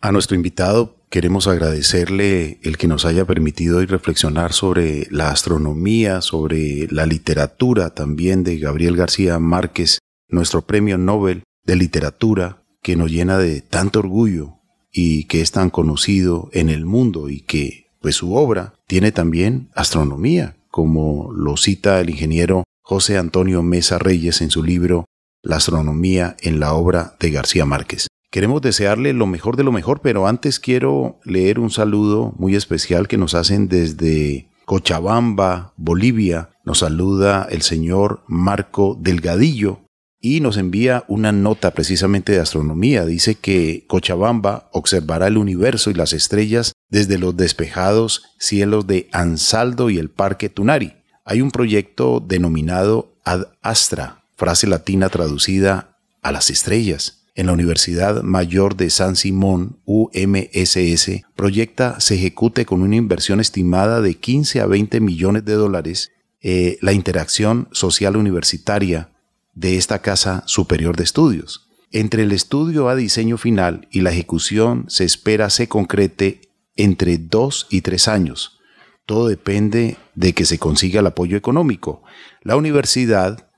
A 0.00 0.12
nuestro 0.12 0.36
invitado 0.36 0.96
queremos 1.08 1.46
agradecerle 1.46 2.58
el 2.62 2.76
que 2.76 2.88
nos 2.88 3.04
haya 3.04 3.24
permitido 3.24 3.78
hoy 3.78 3.86
reflexionar 3.86 4.52
sobre 4.52 5.06
la 5.10 5.30
astronomía, 5.30 6.20
sobre 6.20 6.88
la 6.90 7.06
literatura 7.06 7.94
también 7.94 8.42
de 8.42 8.58
Gabriel 8.58 8.96
García 8.96 9.38
Márquez, 9.38 10.00
nuestro 10.34 10.62
premio 10.62 10.98
Nobel 10.98 11.42
de 11.64 11.76
literatura, 11.76 12.62
que 12.82 12.96
nos 12.96 13.10
llena 13.10 13.38
de 13.38 13.62
tanto 13.62 14.00
orgullo 14.00 14.58
y 14.92 15.24
que 15.24 15.40
es 15.40 15.50
tan 15.50 15.70
conocido 15.70 16.50
en 16.52 16.68
el 16.68 16.84
mundo 16.84 17.30
y 17.30 17.40
que 17.40 17.86
pues 18.00 18.16
su 18.16 18.34
obra 18.34 18.74
tiene 18.86 19.12
también 19.12 19.70
astronomía, 19.74 20.56
como 20.70 21.32
lo 21.32 21.56
cita 21.56 22.00
el 22.00 22.10
ingeniero 22.10 22.64
José 22.82 23.16
Antonio 23.16 23.62
Mesa 23.62 23.98
Reyes 23.98 24.42
en 24.42 24.50
su 24.50 24.62
libro 24.62 25.06
La 25.42 25.56
astronomía 25.56 26.36
en 26.42 26.60
la 26.60 26.74
obra 26.74 27.16
de 27.18 27.30
García 27.30 27.64
Márquez. 27.64 28.08
Queremos 28.30 28.60
desearle 28.60 29.14
lo 29.14 29.26
mejor 29.26 29.56
de 29.56 29.62
lo 29.62 29.72
mejor, 29.72 30.00
pero 30.00 30.26
antes 30.26 30.60
quiero 30.60 31.18
leer 31.24 31.58
un 31.58 31.70
saludo 31.70 32.34
muy 32.36 32.56
especial 32.56 33.08
que 33.08 33.16
nos 33.16 33.34
hacen 33.34 33.68
desde 33.68 34.48
Cochabamba, 34.66 35.72
Bolivia. 35.76 36.50
Nos 36.64 36.80
saluda 36.80 37.46
el 37.50 37.62
señor 37.62 38.22
Marco 38.26 38.98
Delgadillo, 39.00 39.83
y 40.24 40.40
nos 40.40 40.56
envía 40.56 41.04
una 41.06 41.32
nota 41.32 41.72
precisamente 41.72 42.32
de 42.32 42.40
astronomía. 42.40 43.04
Dice 43.04 43.34
que 43.34 43.84
Cochabamba 43.86 44.70
observará 44.72 45.26
el 45.26 45.36
universo 45.36 45.90
y 45.90 45.94
las 45.94 46.14
estrellas 46.14 46.72
desde 46.88 47.18
los 47.18 47.36
despejados 47.36 48.22
cielos 48.38 48.86
de 48.86 49.06
Ansaldo 49.12 49.90
y 49.90 49.98
el 49.98 50.08
Parque 50.08 50.48
Tunari. 50.48 50.94
Hay 51.26 51.42
un 51.42 51.50
proyecto 51.50 52.24
denominado 52.26 53.18
Ad 53.22 53.48
Astra, 53.60 54.24
frase 54.34 54.66
latina 54.66 55.10
traducida 55.10 55.98
a 56.22 56.32
las 56.32 56.48
estrellas. 56.48 57.26
En 57.34 57.44
la 57.44 57.52
Universidad 57.52 58.22
Mayor 58.22 58.76
de 58.76 58.88
San 58.88 59.16
Simón, 59.16 59.80
UMSS, 59.84 61.20
proyecta 61.36 62.00
se 62.00 62.14
ejecute 62.14 62.64
con 62.64 62.80
una 62.80 62.96
inversión 62.96 63.40
estimada 63.40 64.00
de 64.00 64.14
15 64.14 64.62
a 64.62 64.66
20 64.66 65.00
millones 65.00 65.44
de 65.44 65.52
dólares 65.52 66.12
eh, 66.40 66.78
la 66.80 66.94
interacción 66.94 67.68
social 67.72 68.16
universitaria 68.16 69.10
de 69.54 69.76
esta 69.76 70.00
Casa 70.00 70.42
Superior 70.46 70.96
de 70.96 71.04
Estudios. 71.04 71.68
Entre 71.92 72.24
el 72.24 72.32
estudio 72.32 72.88
a 72.88 72.96
diseño 72.96 73.38
final 73.38 73.86
y 73.90 74.00
la 74.00 74.10
ejecución 74.10 74.86
se 74.88 75.04
espera 75.04 75.48
se 75.50 75.68
concrete 75.68 76.40
entre 76.76 77.18
dos 77.18 77.66
y 77.70 77.82
tres 77.82 78.08
años. 78.08 78.58
Todo 79.06 79.28
depende 79.28 79.96
de 80.14 80.32
que 80.32 80.44
se 80.44 80.58
consiga 80.58 81.00
el 81.00 81.06
apoyo 81.06 81.36
económico. 81.36 82.02
La 82.42 82.56
universidad 82.56 83.48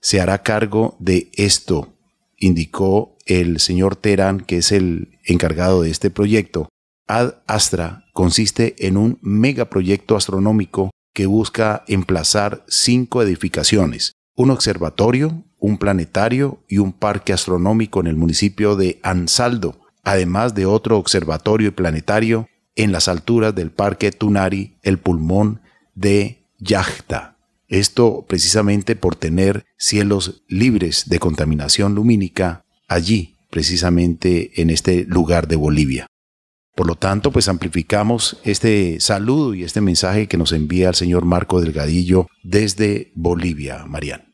se 0.00 0.20
hará 0.20 0.42
cargo 0.42 0.96
de 0.98 1.30
esto, 1.34 1.94
indicó 2.38 3.16
el 3.26 3.60
señor 3.60 3.96
Terán, 3.96 4.40
que 4.40 4.58
es 4.58 4.72
el 4.72 5.18
encargado 5.24 5.82
de 5.82 5.90
este 5.90 6.10
proyecto. 6.10 6.68
Ad 7.06 7.34
Astra 7.46 8.04
consiste 8.12 8.74
en 8.86 8.96
un 8.96 9.18
megaproyecto 9.22 10.16
astronómico 10.16 10.90
que 11.12 11.26
busca 11.26 11.84
emplazar 11.86 12.64
cinco 12.68 13.22
edificaciones, 13.22 14.12
un 14.36 14.50
observatorio, 14.50 15.44
un 15.58 15.78
planetario 15.78 16.62
y 16.68 16.78
un 16.78 16.92
parque 16.92 17.32
astronómico 17.32 18.00
en 18.00 18.06
el 18.06 18.16
municipio 18.16 18.76
de 18.76 19.00
Ansaldo, 19.02 19.80
además 20.04 20.54
de 20.54 20.66
otro 20.66 20.98
observatorio 20.98 21.68
y 21.68 21.72
planetario 21.72 22.48
en 22.76 22.92
las 22.92 23.08
alturas 23.08 23.54
del 23.54 23.70
Parque 23.70 24.12
Tunari, 24.12 24.76
el 24.82 24.98
pulmón 24.98 25.62
de 25.94 26.44
Yachta. 26.58 27.36
Esto 27.68 28.24
precisamente 28.28 28.94
por 28.94 29.16
tener 29.16 29.64
cielos 29.78 30.42
libres 30.48 31.08
de 31.08 31.18
contaminación 31.18 31.94
lumínica 31.94 32.64
allí, 32.86 33.34
precisamente 33.50 34.60
en 34.60 34.70
este 34.70 35.04
lugar 35.04 35.48
de 35.48 35.56
Bolivia. 35.56 36.06
Por 36.76 36.86
lo 36.86 36.94
tanto, 36.94 37.32
pues 37.32 37.48
amplificamos 37.48 38.36
este 38.44 39.00
saludo 39.00 39.54
y 39.54 39.64
este 39.64 39.80
mensaje 39.80 40.28
que 40.28 40.36
nos 40.36 40.52
envía 40.52 40.90
el 40.90 40.94
señor 40.94 41.24
Marco 41.24 41.62
Delgadillo 41.62 42.28
desde 42.44 43.12
Bolivia, 43.14 43.86
Mariana. 43.86 44.25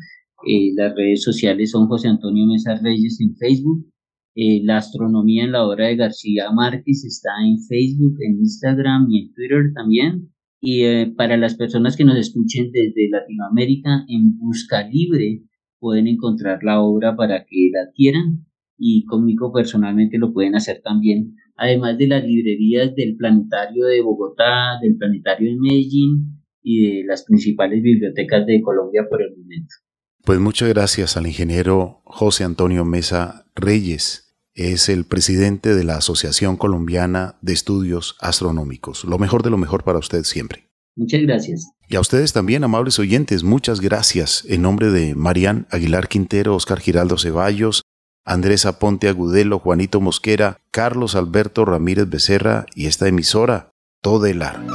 Eh, 0.47 0.73
las 0.75 0.93
redes 0.95 1.23
sociales 1.23 1.71
son 1.71 1.88
José 1.88 2.08
Antonio 2.08 2.45
Mesa 2.45 2.75
Reyes 2.75 3.19
en 3.19 3.36
Facebook. 3.36 3.88
Eh, 4.36 4.62
la 4.63 4.78
astronomía 4.78 5.45
en 5.45 5.54
la 5.54 5.65
obra 5.65 5.88
de 5.88 5.95
García 5.95 6.51
Márquez 6.51 7.04
está 7.06 7.32
en 7.43 7.58
Facebook, 7.60 8.17
en 8.19 8.38
Instagram 8.39 9.08
y 9.10 9.23
en 9.23 9.34
Twitter 9.34 9.71
también. 9.73 10.30
Y 10.62 10.84
eh, 10.84 11.12
para 11.15 11.38
las 11.38 11.56
personas 11.56 11.97
que 11.97 12.06
nos 12.06 12.17
escuchen 12.17 12.71
desde 12.71 13.10
Latinoamérica, 13.10 14.06
en 14.08 14.38
Busca 14.38 14.88
Libre 14.88 15.41
pueden 15.80 16.08
encontrar 16.08 16.63
la 16.63 16.82
obra 16.82 17.15
para 17.15 17.45
que 17.45 17.69
la 17.73 17.82
adquieran 17.89 18.45
y 18.78 19.06
conmigo 19.06 19.54
personalmente 19.54 20.17
lo 20.17 20.34
pueden 20.34 20.56
hacer 20.56 20.82
también 20.84 21.36
además 21.56 21.98
de 21.98 22.08
las 22.08 22.24
librerías 22.24 22.96
del 22.96 23.15
Planetario 23.18 23.86
de 23.88 24.02
Bogotá, 24.02 24.80
del 24.82 24.98
Planetario 24.98 25.52
de 25.52 25.58
Medellín 25.60 26.41
y 26.62 26.88
de 26.88 27.04
las 27.06 27.24
principales 27.24 27.82
bibliotecas 27.82 28.46
de 28.46 28.62
Colombia 28.62 29.08
por 29.10 29.22
el 29.22 29.36
momento. 29.38 29.76
Pues 30.24 30.39
muchas 30.39 30.70
gracias 30.70 31.18
al 31.18 31.28
ingeniero 31.28 32.02
José 32.04 32.44
Antonio 32.44 32.84
Mesa 32.84 33.46
Reyes. 33.56 34.36
Es 34.54 34.89
el 34.89 35.06
presidente 35.06 35.76
de 35.76 35.84
la 35.84 35.98
Asociación 35.98 36.58
Colombiana 36.58 37.38
de 37.41 37.54
Estudios 37.54 38.15
Astronómicos. 38.20 39.04
Lo 39.04 39.20
mejor 39.20 39.44
de 39.44 39.50
lo 39.50 39.58
mejor 39.58 39.84
para 39.84 40.00
usted 40.00 40.24
siempre. 40.24 40.70
Muchas 40.96 41.22
gracias. 41.22 41.72
Y 41.89 41.98
a 41.98 42.00
ustedes 42.00 42.34
también, 42.34 42.63
amables 42.63 42.98
oyentes, 43.00 43.44
muchas 43.44 43.82
gracias. 43.82 44.46
En 44.48 44.62
nombre 44.62 44.89
de 44.89 45.13
Marían 45.13 45.68
Aguilar 45.70 46.08
Quintero, 46.08 46.56
Oscar 46.56 46.80
Giraldo 46.80 47.18
Ceballos, 47.18 47.84
Andrés 48.28 48.66
Aponte 48.66 49.08
Agudelo, 49.08 49.60
Juanito 49.60 50.02
Mosquera, 50.02 50.60
Carlos 50.72 51.16
Alberto 51.16 51.64
Ramírez 51.64 52.10
Becerra 52.10 52.66
y 52.74 52.88
esta 52.88 53.08
emisora, 53.08 53.72
Todelar. 54.02 54.66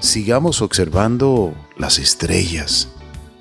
Sigamos 0.00 0.62
observando 0.62 1.54
las 1.76 1.98
estrellas, 1.98 2.88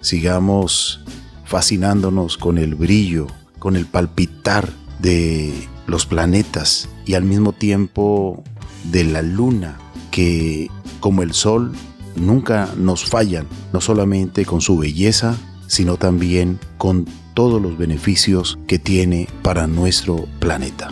sigamos 0.01 1.01
fascinándonos 1.45 2.38
con 2.38 2.58
el 2.58 2.75
brillo, 2.75 3.27
con 3.58 3.77
el 3.77 3.86
palpitar 3.86 4.69
de 4.99 5.54
los 5.88 6.06
planetas 6.06 6.89
y 7.06 7.13
al 7.13 7.23
mismo 7.23 7.54
tiempo 7.54 8.43
de 8.91 9.06
la 9.06 9.21
luna 9.21 9.77
que, 10.12 10.69
como 10.99 11.23
el 11.23 11.34
sol, 11.34 11.71
nunca 12.17 12.67
nos 12.75 13.06
fallan, 13.06 13.47
no 13.71 13.80
solamente 13.80 14.45
con 14.45 14.60
su 14.60 14.77
belleza, 14.77 15.38
sino 15.71 15.95
también 15.95 16.60
con 16.77 17.05
todos 17.34 17.62
los 17.62 17.77
beneficios 17.77 18.60
que 18.67 18.77
tiene 18.77 19.29
para 19.41 19.67
nuestro 19.67 20.27
planeta. 20.39 20.91